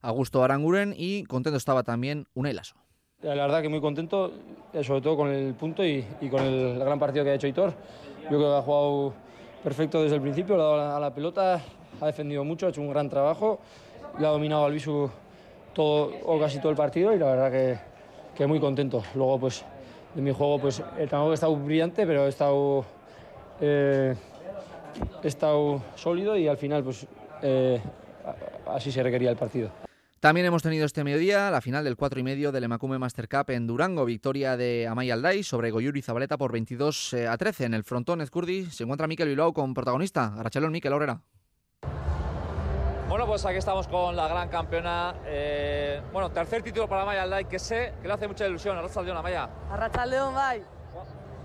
Augusto 0.00 0.42
Aranguren 0.42 0.94
y 0.96 1.24
contento 1.24 1.58
estaba 1.58 1.82
también 1.82 2.26
Unailaso. 2.32 2.76
La 3.20 3.34
verdad 3.34 3.60
que 3.60 3.68
muy 3.68 3.82
contento, 3.82 4.32
eh, 4.72 4.82
sobre 4.82 5.02
todo 5.02 5.14
con 5.14 5.28
el 5.28 5.52
punto 5.52 5.84
y, 5.84 6.06
y 6.22 6.30
con 6.30 6.40
el, 6.40 6.78
gran 6.78 6.98
partido 6.98 7.22
que 7.22 7.32
ha 7.32 7.34
hecho 7.34 7.48
Hitor. 7.48 7.74
Yo 8.22 8.28
creo 8.28 8.40
que 8.40 8.56
ha 8.56 8.62
jugado 8.62 9.12
perfecto 9.62 10.02
desde 10.02 10.16
el 10.16 10.22
principio, 10.22 10.56
le 10.56 10.62
ha 10.62 10.64
dado 10.64 10.74
a 10.76 10.78
la, 10.78 10.96
a 10.96 11.00
la 11.00 11.14
pelota, 11.14 11.60
ha 12.00 12.06
defendido 12.06 12.44
mucho, 12.44 12.64
ha 12.64 12.70
hecho 12.70 12.80
un 12.80 12.88
gran 12.88 13.10
trabajo, 13.10 13.60
le 14.18 14.26
ha 14.26 14.30
dominado 14.30 14.64
al 14.64 14.72
Bisu 14.72 15.10
todo 15.76 16.10
o 16.24 16.40
casi 16.40 16.58
todo 16.58 16.70
el 16.70 16.76
partido 16.76 17.14
y 17.14 17.18
la 17.18 17.26
verdad 17.26 17.52
que, 17.52 17.78
que 18.34 18.46
muy 18.46 18.58
contento. 18.58 19.02
Luego, 19.14 19.38
pues, 19.40 19.62
de 20.14 20.22
mi 20.22 20.32
juego, 20.32 20.58
pues, 20.58 20.82
tampoco 21.10 21.32
he 21.32 21.34
estado 21.34 21.54
brillante, 21.54 22.06
pero 22.06 22.24
he 22.24 22.30
estado, 22.30 22.86
eh, 23.60 24.14
he 25.22 25.28
estado 25.28 25.82
sólido 25.94 26.34
y 26.38 26.48
al 26.48 26.56
final, 26.56 26.82
pues, 26.82 27.06
eh, 27.42 27.78
así 28.66 28.90
se 28.90 29.02
requería 29.02 29.30
el 29.30 29.36
partido. 29.36 29.68
También 30.18 30.46
hemos 30.46 30.62
tenido 30.62 30.86
este 30.86 31.04
mediodía 31.04 31.50
la 31.50 31.60
final 31.60 31.84
del 31.84 31.94
4 31.94 32.18
y 32.18 32.22
medio 32.22 32.52
del 32.52 32.64
Emakume 32.64 32.98
Master 32.98 33.28
Cup 33.28 33.50
en 33.50 33.66
Durango. 33.66 34.06
Victoria 34.06 34.56
de 34.56 34.86
Amaya 34.88 35.12
Alday 35.12 35.42
sobre 35.42 35.70
Goyuri 35.70 36.00
Zabaleta 36.00 36.38
por 36.38 36.52
22 36.52 37.14
a 37.28 37.36
13. 37.36 37.66
En 37.66 37.74
el 37.74 37.84
frontón 37.84 38.22
Ezcurdi 38.22 38.64
se 38.64 38.84
encuentra 38.84 39.06
Miquel 39.06 39.28
Bilbao 39.28 39.52
con 39.52 39.74
protagonista. 39.74 40.34
Arachalón 40.38 40.72
Miquel 40.72 40.94
Aurera. 40.94 41.20
Bueno, 43.26 43.40
pues 43.40 43.46
aquí 43.46 43.58
estamos 43.58 43.88
con 43.88 44.14
la 44.14 44.28
gran 44.28 44.48
campeona. 44.48 45.12
Eh, 45.24 46.00
bueno, 46.12 46.30
tercer 46.30 46.62
título 46.62 46.88
para 46.88 47.04
Maya 47.04 47.24
Alday, 47.24 47.46
que 47.46 47.58
sé 47.58 47.94
que 48.00 48.06
le 48.06 48.14
hace 48.14 48.28
mucha 48.28 48.46
ilusión. 48.46 48.78
Arrachaldeón, 48.78 49.20
Maya. 49.20 49.48
Arrachaldeón, 49.68 50.32
bye. 50.32 50.62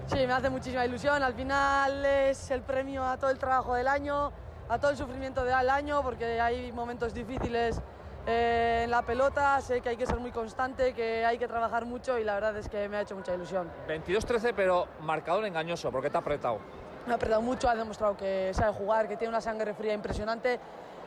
Sí, 0.06 0.28
me 0.28 0.34
hace 0.34 0.52
muchísima 0.52 0.86
ilusión. 0.86 1.24
Al 1.24 1.34
final 1.34 2.06
es 2.06 2.52
el 2.52 2.62
premio 2.62 3.04
a 3.04 3.17
todo 3.17 3.32
el 3.32 3.39
trabajo 3.39 3.74
del 3.74 3.88
año, 3.88 4.32
a 4.70 4.78
todo 4.78 4.91
el 4.91 4.98
sufrimiento 4.98 5.44
del 5.44 5.72
año, 5.72 6.04
porque 6.04 6.39
hay 6.39 6.72
momentos 6.72 7.15
difíciles 7.15 7.82
eh, 8.28 8.82
en 8.84 8.91
la 8.91 9.02
pelota. 9.02 9.60
Sé 9.62 9.82
que 9.82 9.89
hay 9.89 9.98
que 9.98 10.06
ser 10.06 10.20
muy 10.20 10.32
constante, 10.32 10.94
que 10.94 11.26
hay 11.26 11.39
que 11.39 11.48
trabajar 11.48 11.88
mucho 11.88 12.20
y 12.20 12.24
la 12.24 12.36
verdad 12.36 12.56
es 12.58 12.70
que 12.70 12.88
me 12.89 12.98
ha 12.98 13.02
hecho 13.02 13.15
mucha 13.15 13.34
ilusión. 13.34 13.67
22-13, 13.88 14.54
pero 14.56 14.88
marcador 15.02 15.46
engañoso, 15.46 15.89
porque 15.91 16.12
te 16.12 16.17
ha 16.17 16.20
apretado. 16.20 16.60
Me 17.08 17.13
ha 17.13 17.15
apretado 17.15 17.41
mucho, 17.41 17.67
ha 17.67 17.74
demostrado 17.74 18.15
que 18.15 18.52
sabe 18.54 18.72
jugar, 18.72 19.08
que 19.08 19.17
tiene 19.17 19.30
una 19.30 19.41
sangre 19.41 19.74
fría 19.74 19.96
impresionante 19.96 20.60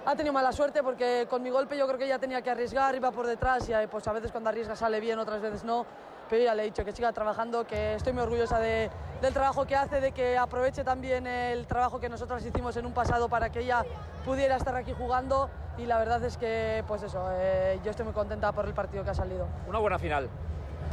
ha 0.07 0.15
tenido 0.15 0.33
mala 0.33 0.53
suerte 0.53 0.83
porque 0.83 1.27
con 1.29 1.43
mi 1.43 1.51
golpe 1.51 1.77
yo 1.77 1.87
creo 1.87 1.99
que 1.99 2.05
ella 2.05 2.19
tenía 2.19 2.43
que 2.43 2.51
arriesgar, 2.51 2.95
iba 2.95 3.11
por 3.11 3.27
detrás 3.27 3.69
y 3.69 3.87
pues 3.87 4.07
a 4.07 4.13
veces 4.13 4.31
cuando 4.31 4.51
arriesga 4.51 4.77
sale 4.77 5.01
bien, 5.01 5.19
otras 5.19 5.41
veces 5.41 5.65
no. 5.65 5.87
Pero 6.29 6.43
ya 6.43 6.55
le 6.55 6.63
he 6.63 6.67
dicho 6.67 6.85
que 6.85 6.93
siga 6.93 7.13
trabajando, 7.13 7.67
que 7.67 7.95
estoy 7.95 8.15
muy 8.15 8.23
orgullosa 8.23 8.59
de, 8.59 8.91
del 9.21 9.35
trabajo 9.35 9.67
que 9.67 9.77
hace, 9.77 10.01
de 10.01 10.13
que 10.13 10.39
aproveche 10.39 10.83
también 10.83 11.27
el 11.27 11.67
trabajo 11.67 12.01
que 12.01 12.09
nosotras 12.09 12.45
hicimos 12.45 12.77
en 12.79 12.87
un 12.87 12.93
pasado 12.93 13.29
para 13.29 13.51
que 13.51 13.61
ella 13.61 13.85
pudiera 14.25 14.57
estar 14.57 14.75
aquí 14.75 14.95
jugando 14.97 15.51
y 15.77 15.85
la 15.85 15.99
verdad 15.99 16.23
es 16.25 16.39
que 16.39 16.83
pues 16.89 17.03
eso, 17.03 17.29
eh, 17.33 17.79
yo 17.85 17.91
estoy 17.91 18.07
muy 18.07 18.15
contenta 18.15 18.53
por 18.53 18.65
el 18.65 18.73
partido 18.73 19.05
que 19.05 19.11
ha 19.11 19.15
salido. 19.15 19.47
Una 19.69 19.79
buena 19.79 19.99
final. 19.99 20.31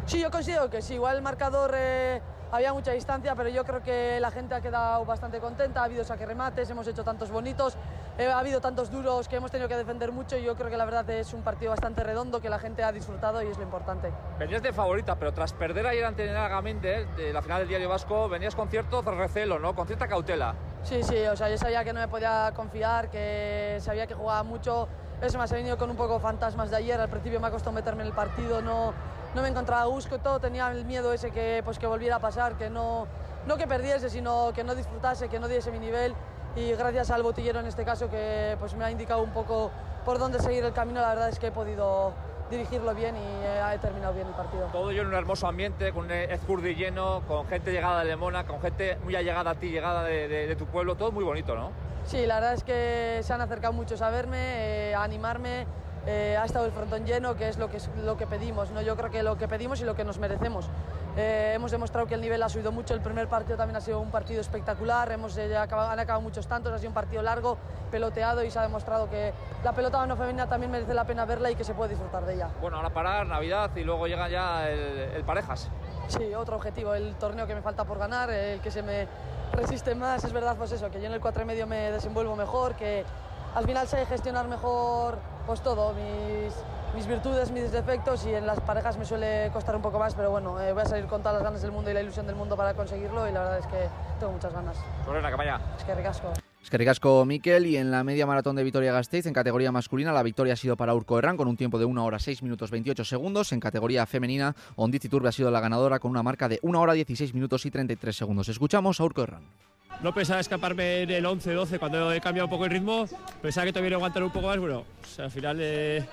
Sí, 0.05 0.19
yo 0.19 0.31
considero 0.31 0.69
que 0.69 0.81
sí, 0.81 0.95
igual 0.95 1.17
el 1.17 1.21
marcador... 1.21 1.71
Eh, 1.75 2.21
había 2.51 2.73
mucha 2.73 2.91
distancia, 2.91 3.33
pero 3.33 3.49
yo 3.49 3.63
creo 3.63 3.81
que 3.81 4.19
la 4.19 4.29
gente 4.29 4.53
ha 4.53 4.61
quedado 4.61 5.05
bastante 5.05 5.39
contenta, 5.39 5.81
ha 5.81 5.85
habido 5.85 6.03
saque 6.03 6.25
remates, 6.25 6.69
hemos 6.69 6.85
hecho 6.85 7.03
tantos 7.03 7.31
bonitos, 7.31 7.77
eh, 8.17 8.27
ha 8.27 8.39
habido 8.39 8.59
tantos 8.59 8.91
duros 8.91 9.29
que 9.29 9.37
hemos 9.37 9.51
tenido 9.51 9.69
que 9.69 9.77
defender 9.77 10.11
mucho 10.11 10.37
y 10.37 10.43
yo 10.43 10.55
creo 10.55 10.69
que 10.69 10.75
la 10.75 10.83
verdad 10.83 11.09
es 11.11 11.33
un 11.33 11.43
partido 11.43 11.71
bastante 11.71 12.03
redondo 12.03 12.41
que 12.41 12.49
la 12.49 12.59
gente 12.59 12.83
ha 12.83 12.91
disfrutado 12.91 13.41
y 13.41 13.47
es 13.47 13.57
lo 13.57 13.63
importante. 13.63 14.11
Venías 14.37 14.61
de 14.61 14.73
favorita, 14.73 15.15
pero 15.15 15.33
tras 15.33 15.53
perder 15.53 15.87
ayer 15.87 16.03
ante 16.03 16.29
Nagamente 16.31 17.05
de 17.15 17.31
la 17.31 17.41
final 17.41 17.59
del 17.59 17.69
Diario 17.69 17.87
Vasco, 17.87 18.27
venías 18.27 18.53
con 18.53 18.67
cierto 18.67 19.01
recelo, 19.01 19.57
¿no? 19.57 19.73
Con 19.73 19.87
cierta 19.87 20.07
cautela. 20.07 20.53
Sí, 20.83 21.03
sí, 21.03 21.25
o 21.27 21.37
sea, 21.37 21.49
yo 21.49 21.57
sabía 21.57 21.83
que 21.85 21.93
no 21.93 22.01
me 22.01 22.07
podía 22.07 22.51
confiar, 22.53 23.09
que 23.09 23.77
sabía 23.79 24.07
que 24.07 24.13
jugaba 24.13 24.43
mucho, 24.43 24.89
eso 25.21 25.37
me 25.37 25.43
ha 25.43 25.47
venido 25.47 25.77
con 25.77 25.89
un 25.89 25.95
poco 25.95 26.19
fantasmas 26.19 26.69
de 26.69 26.77
ayer, 26.77 26.99
al 26.99 27.09
principio 27.09 27.39
me 27.39 27.47
ha 27.47 27.51
costado 27.51 27.71
meterme 27.71 28.01
en 28.01 28.07
el 28.07 28.13
partido, 28.13 28.61
no 28.61 28.93
no 29.35 29.41
me 29.41 29.47
encontraba 29.47 29.83
a 29.83 29.85
gusto 29.85 30.19
todo, 30.19 30.39
tenía 30.39 30.69
el 30.71 30.85
miedo 30.85 31.13
ese 31.13 31.31
que, 31.31 31.61
pues, 31.63 31.79
que 31.79 31.87
volviera 31.87 32.17
a 32.17 32.19
pasar, 32.19 32.57
que 32.57 32.69
no, 32.69 33.07
no 33.47 33.57
que 33.57 33.67
perdiese, 33.67 34.09
sino 34.09 34.51
que 34.53 34.63
no 34.63 34.75
disfrutase, 34.75 35.29
que 35.29 35.39
no 35.39 35.47
diese 35.47 35.71
mi 35.71 35.79
nivel 35.79 36.13
y 36.55 36.71
gracias 36.73 37.11
al 37.11 37.23
botillero 37.23 37.59
en 37.61 37.65
este 37.65 37.85
caso 37.85 38.09
que 38.09 38.55
pues, 38.59 38.75
me 38.75 38.83
ha 38.83 38.91
indicado 38.91 39.21
un 39.21 39.31
poco 39.31 39.71
por 40.03 40.19
dónde 40.19 40.39
seguir 40.39 40.63
el 40.65 40.73
camino, 40.73 40.99
la 40.99 41.09
verdad 41.09 41.29
es 41.29 41.39
que 41.39 41.47
he 41.47 41.51
podido 41.51 42.13
dirigirlo 42.49 42.93
bien 42.93 43.15
y 43.15 43.73
he 43.73 43.77
terminado 43.79 44.13
bien 44.13 44.27
el 44.27 44.33
partido. 44.33 44.65
Todo 44.73 44.91
yo 44.91 45.03
en 45.03 45.07
un 45.07 45.13
hermoso 45.13 45.47
ambiente, 45.47 45.93
con 45.93 46.05
un 46.05 46.11
Ezcurdi 46.11 46.75
lleno, 46.75 47.21
con 47.25 47.47
gente 47.47 47.71
llegada 47.71 47.99
de 47.99 48.05
Lemona, 48.05 48.45
con 48.45 48.59
gente 48.59 48.97
muy 49.05 49.15
allegada 49.15 49.51
a 49.51 49.55
ti, 49.55 49.69
llegada 49.69 50.03
de, 50.03 50.27
de, 50.27 50.47
de, 50.47 50.55
tu 50.57 50.65
pueblo, 50.65 50.95
todo 50.95 51.13
muy 51.13 51.23
bonito, 51.23 51.55
¿no? 51.55 51.71
Sí, 52.05 52.25
la 52.25 52.35
verdad 52.35 52.53
es 52.55 52.63
que 52.65 53.21
se 53.23 53.31
han 53.31 53.39
acercado 53.39 53.71
muchos 53.71 54.01
a 54.01 54.09
verme, 54.09 54.89
eh, 54.89 54.95
a 54.95 55.03
animarme, 55.03 55.65
eh, 56.07 56.37
ha 56.37 56.45
estado 56.45 56.65
el 56.65 56.71
frontón 56.71 57.05
lleno, 57.05 57.35
que 57.35 57.47
es 57.47 57.57
lo 57.57 57.69
que, 57.69 57.79
lo 58.03 58.17
que 58.17 58.27
pedimos. 58.27 58.71
¿no? 58.71 58.81
Yo 58.81 58.95
creo 58.95 59.11
que 59.11 59.23
lo 59.23 59.37
que 59.37 59.47
pedimos 59.47 59.81
y 59.81 59.85
lo 59.85 59.95
que 59.95 60.03
nos 60.03 60.17
merecemos. 60.17 60.69
Eh, 61.17 61.51
hemos 61.55 61.71
demostrado 61.71 62.07
que 62.07 62.15
el 62.15 62.21
nivel 62.21 62.41
ha 62.41 62.49
subido 62.49 62.71
mucho. 62.71 62.93
El 62.93 63.01
primer 63.01 63.27
partido 63.27 63.57
también 63.57 63.75
ha 63.75 63.81
sido 63.81 63.99
un 63.99 64.11
partido 64.11 64.41
espectacular. 64.41 65.11
Hemos, 65.11 65.37
eh, 65.37 65.55
acabado, 65.57 65.89
han 65.89 65.99
acabado 65.99 66.21
muchos 66.21 66.47
tantos. 66.47 66.73
Ha 66.73 66.77
sido 66.77 66.89
un 66.89 66.95
partido 66.95 67.21
largo, 67.21 67.57
peloteado 67.91 68.43
y 68.43 68.49
se 68.49 68.59
ha 68.59 68.63
demostrado 68.63 69.09
que 69.09 69.33
la 69.63 69.73
pelota 69.73 70.05
no 70.05 70.15
femenina 70.15 70.47
también 70.47 70.71
merece 70.71 70.93
la 70.93 71.05
pena 71.05 71.25
verla 71.25 71.51
y 71.51 71.55
que 71.55 71.63
se 71.63 71.73
puede 71.73 71.91
disfrutar 71.91 72.25
de 72.25 72.35
ella. 72.35 72.49
Bueno, 72.61 72.77
ahora 72.77 72.89
parar, 72.89 73.27
Navidad 73.27 73.71
y 73.75 73.83
luego 73.83 74.07
llega 74.07 74.29
ya 74.29 74.69
el, 74.69 74.79
el 75.15 75.23
parejas. 75.23 75.69
Sí, 76.07 76.33
otro 76.33 76.55
objetivo, 76.55 76.93
el 76.93 77.15
torneo 77.15 77.45
que 77.45 77.55
me 77.55 77.61
falta 77.61 77.85
por 77.85 77.97
ganar, 77.97 78.29
el 78.31 78.59
que 78.59 78.71
se 78.71 78.81
me 78.81 79.07
resiste 79.53 79.93
más. 79.95 80.23
Es 80.23 80.33
verdad, 80.33 80.55
pues 80.57 80.71
eso, 80.71 80.89
que 80.89 80.99
yo 80.99 81.07
en 81.07 81.13
el 81.13 81.21
4 81.21 81.43
y 81.43 81.45
medio 81.45 81.67
me 81.67 81.91
desenvuelvo 81.91 82.35
mejor, 82.35 82.75
que 82.75 83.05
al 83.53 83.65
final 83.65 83.87
sé 83.87 84.05
gestionar 84.05 84.47
mejor 84.47 85.19
pues 85.45 85.61
todo, 85.61 85.93
mis, 85.93 86.53
mis 86.95 87.07
virtudes, 87.07 87.51
mis 87.51 87.71
defectos 87.71 88.25
y 88.25 88.33
en 88.33 88.45
las 88.45 88.59
parejas 88.59 88.97
me 88.97 89.05
suele 89.05 89.49
costar 89.53 89.75
un 89.75 89.81
poco 89.81 89.99
más, 89.99 90.13
pero 90.13 90.31
bueno, 90.31 90.59
eh, 90.61 90.73
voy 90.73 90.81
a 90.81 90.85
salir 90.85 91.05
con 91.05 91.21
todas 91.21 91.35
las 91.35 91.43
ganas 91.43 91.61
del 91.61 91.71
mundo 91.71 91.89
y 91.89 91.93
la 91.93 92.01
ilusión 92.01 92.27
del 92.27 92.35
mundo 92.35 92.55
para 92.55 92.73
conseguirlo 92.73 93.27
y 93.27 93.31
la 93.31 93.39
verdad 93.41 93.59
es 93.59 93.67
que 93.67 93.87
tengo 94.19 94.33
muchas 94.33 94.53
ganas. 94.53 94.77
Sobre 95.05 95.21
la 95.21 95.29
campaña. 95.29 95.59
Es 95.77 95.83
que 95.83 95.95
ricasco. 95.95 96.33
Es 96.61 96.69
que 96.69 96.77
ricasco 96.77 97.25
Miquel 97.25 97.65
y 97.65 97.77
en 97.77 97.89
la 97.89 98.03
media 98.03 98.27
maratón 98.27 98.55
de 98.55 98.63
Vitoria 98.63 98.93
Gasteiz 98.93 99.25
en 99.25 99.33
categoría 99.33 99.71
masculina 99.71 100.11
la 100.11 100.21
victoria 100.21 100.53
ha 100.53 100.57
sido 100.57 100.77
para 100.77 100.93
Urco 100.93 101.17
Herrán 101.17 101.35
con 101.35 101.47
un 101.47 101.57
tiempo 101.57 101.79
de 101.79 101.85
1 101.85 102.05
hora 102.05 102.19
6 102.19 102.43
minutos 102.43 102.69
28 102.69 103.03
segundos. 103.03 103.51
En 103.51 103.59
categoría 103.59 104.05
femenina 104.05 104.55
Ondiz 104.75 105.03
Iturbe 105.03 105.29
ha 105.29 105.31
sido 105.31 105.49
la 105.49 105.59
ganadora 105.59 105.99
con 105.99 106.11
una 106.11 106.21
marca 106.21 106.47
de 106.47 106.59
1 106.61 106.79
hora 106.79 106.93
16 106.93 107.33
minutos 107.33 107.65
y 107.65 107.71
33 107.71 108.15
segundos. 108.15 108.47
Escuchamos 108.47 108.99
a 108.99 109.03
Urco 109.03 109.23
Herrán. 109.23 109.70
No 110.01 110.13
pensaba 110.13 110.39
escaparme 110.39 111.01
en 111.01 111.11
el 111.11 111.25
11-12 111.25 111.77
cuando 111.77 112.11
he 112.11 112.19
cambiado 112.21 112.47
un 112.47 112.49
poco 112.49 112.65
el 112.65 112.71
ritmo. 112.71 113.05
Pensaba 113.41 113.65
que 113.65 113.73
todavía 113.73 113.89
iba 113.89 113.97
a 113.97 113.99
aguantar 113.99 114.23
un 114.23 114.31
poco 114.31 114.47
más. 114.47 114.57
Bueno, 114.57 114.79
o 114.79 115.05
sea, 115.05 115.25
al 115.25 115.31
final 115.31 115.57
eh, 115.59 116.05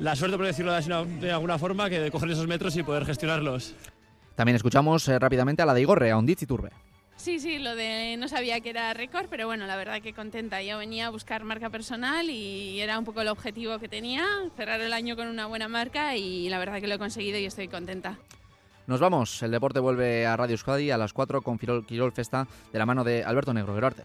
la 0.00 0.16
suerte, 0.16 0.36
por 0.36 0.46
decirlo 0.46 0.72
de 0.72 1.32
alguna 1.32 1.58
forma, 1.58 1.88
que 1.88 2.00
de 2.00 2.10
coger 2.10 2.30
esos 2.30 2.46
metros 2.46 2.76
y 2.76 2.82
poder 2.82 3.04
gestionarlos. 3.04 3.74
También 4.34 4.56
escuchamos 4.56 5.08
eh, 5.08 5.18
rápidamente 5.18 5.62
a 5.62 5.66
la 5.66 5.74
de 5.74 5.80
Igorre, 5.80 6.10
a 6.10 6.18
Ondiz 6.18 6.42
Iturbe. 6.42 6.70
Sí, 7.16 7.40
sí, 7.40 7.58
lo 7.58 7.74
de 7.74 8.16
no 8.18 8.28
sabía 8.28 8.60
que 8.60 8.70
era 8.70 8.92
récord, 8.92 9.26
pero 9.30 9.46
bueno, 9.46 9.66
la 9.66 9.76
verdad 9.76 10.02
que 10.02 10.12
contenta. 10.12 10.62
Yo 10.62 10.78
venía 10.78 11.06
a 11.06 11.10
buscar 11.10 11.44
marca 11.44 11.70
personal 11.70 12.28
y 12.28 12.78
era 12.80 12.98
un 12.98 13.06
poco 13.06 13.22
el 13.22 13.28
objetivo 13.28 13.78
que 13.78 13.88
tenía, 13.88 14.24
cerrar 14.56 14.80
el 14.80 14.92
año 14.92 15.16
con 15.16 15.26
una 15.26 15.46
buena 15.46 15.66
marca 15.66 16.14
y 16.14 16.48
la 16.50 16.58
verdad 16.58 16.80
que 16.80 16.86
lo 16.86 16.96
he 16.96 16.98
conseguido 16.98 17.38
y 17.38 17.46
estoy 17.46 17.68
contenta. 17.68 18.18
Nos 18.86 19.00
vamos, 19.00 19.42
el 19.42 19.50
deporte 19.50 19.80
vuelve 19.80 20.26
a 20.26 20.36
Radio 20.36 20.54
Euskadi 20.54 20.92
a 20.92 20.96
las 20.96 21.12
4 21.12 21.42
con 21.42 21.58
Quirol, 21.58 22.12
Festa 22.12 22.46
de 22.72 22.78
la 22.78 22.86
mano 22.86 23.02
de 23.02 23.24
Alberto 23.24 23.52
Negro. 23.52 23.74
Gerarte. 23.74 24.04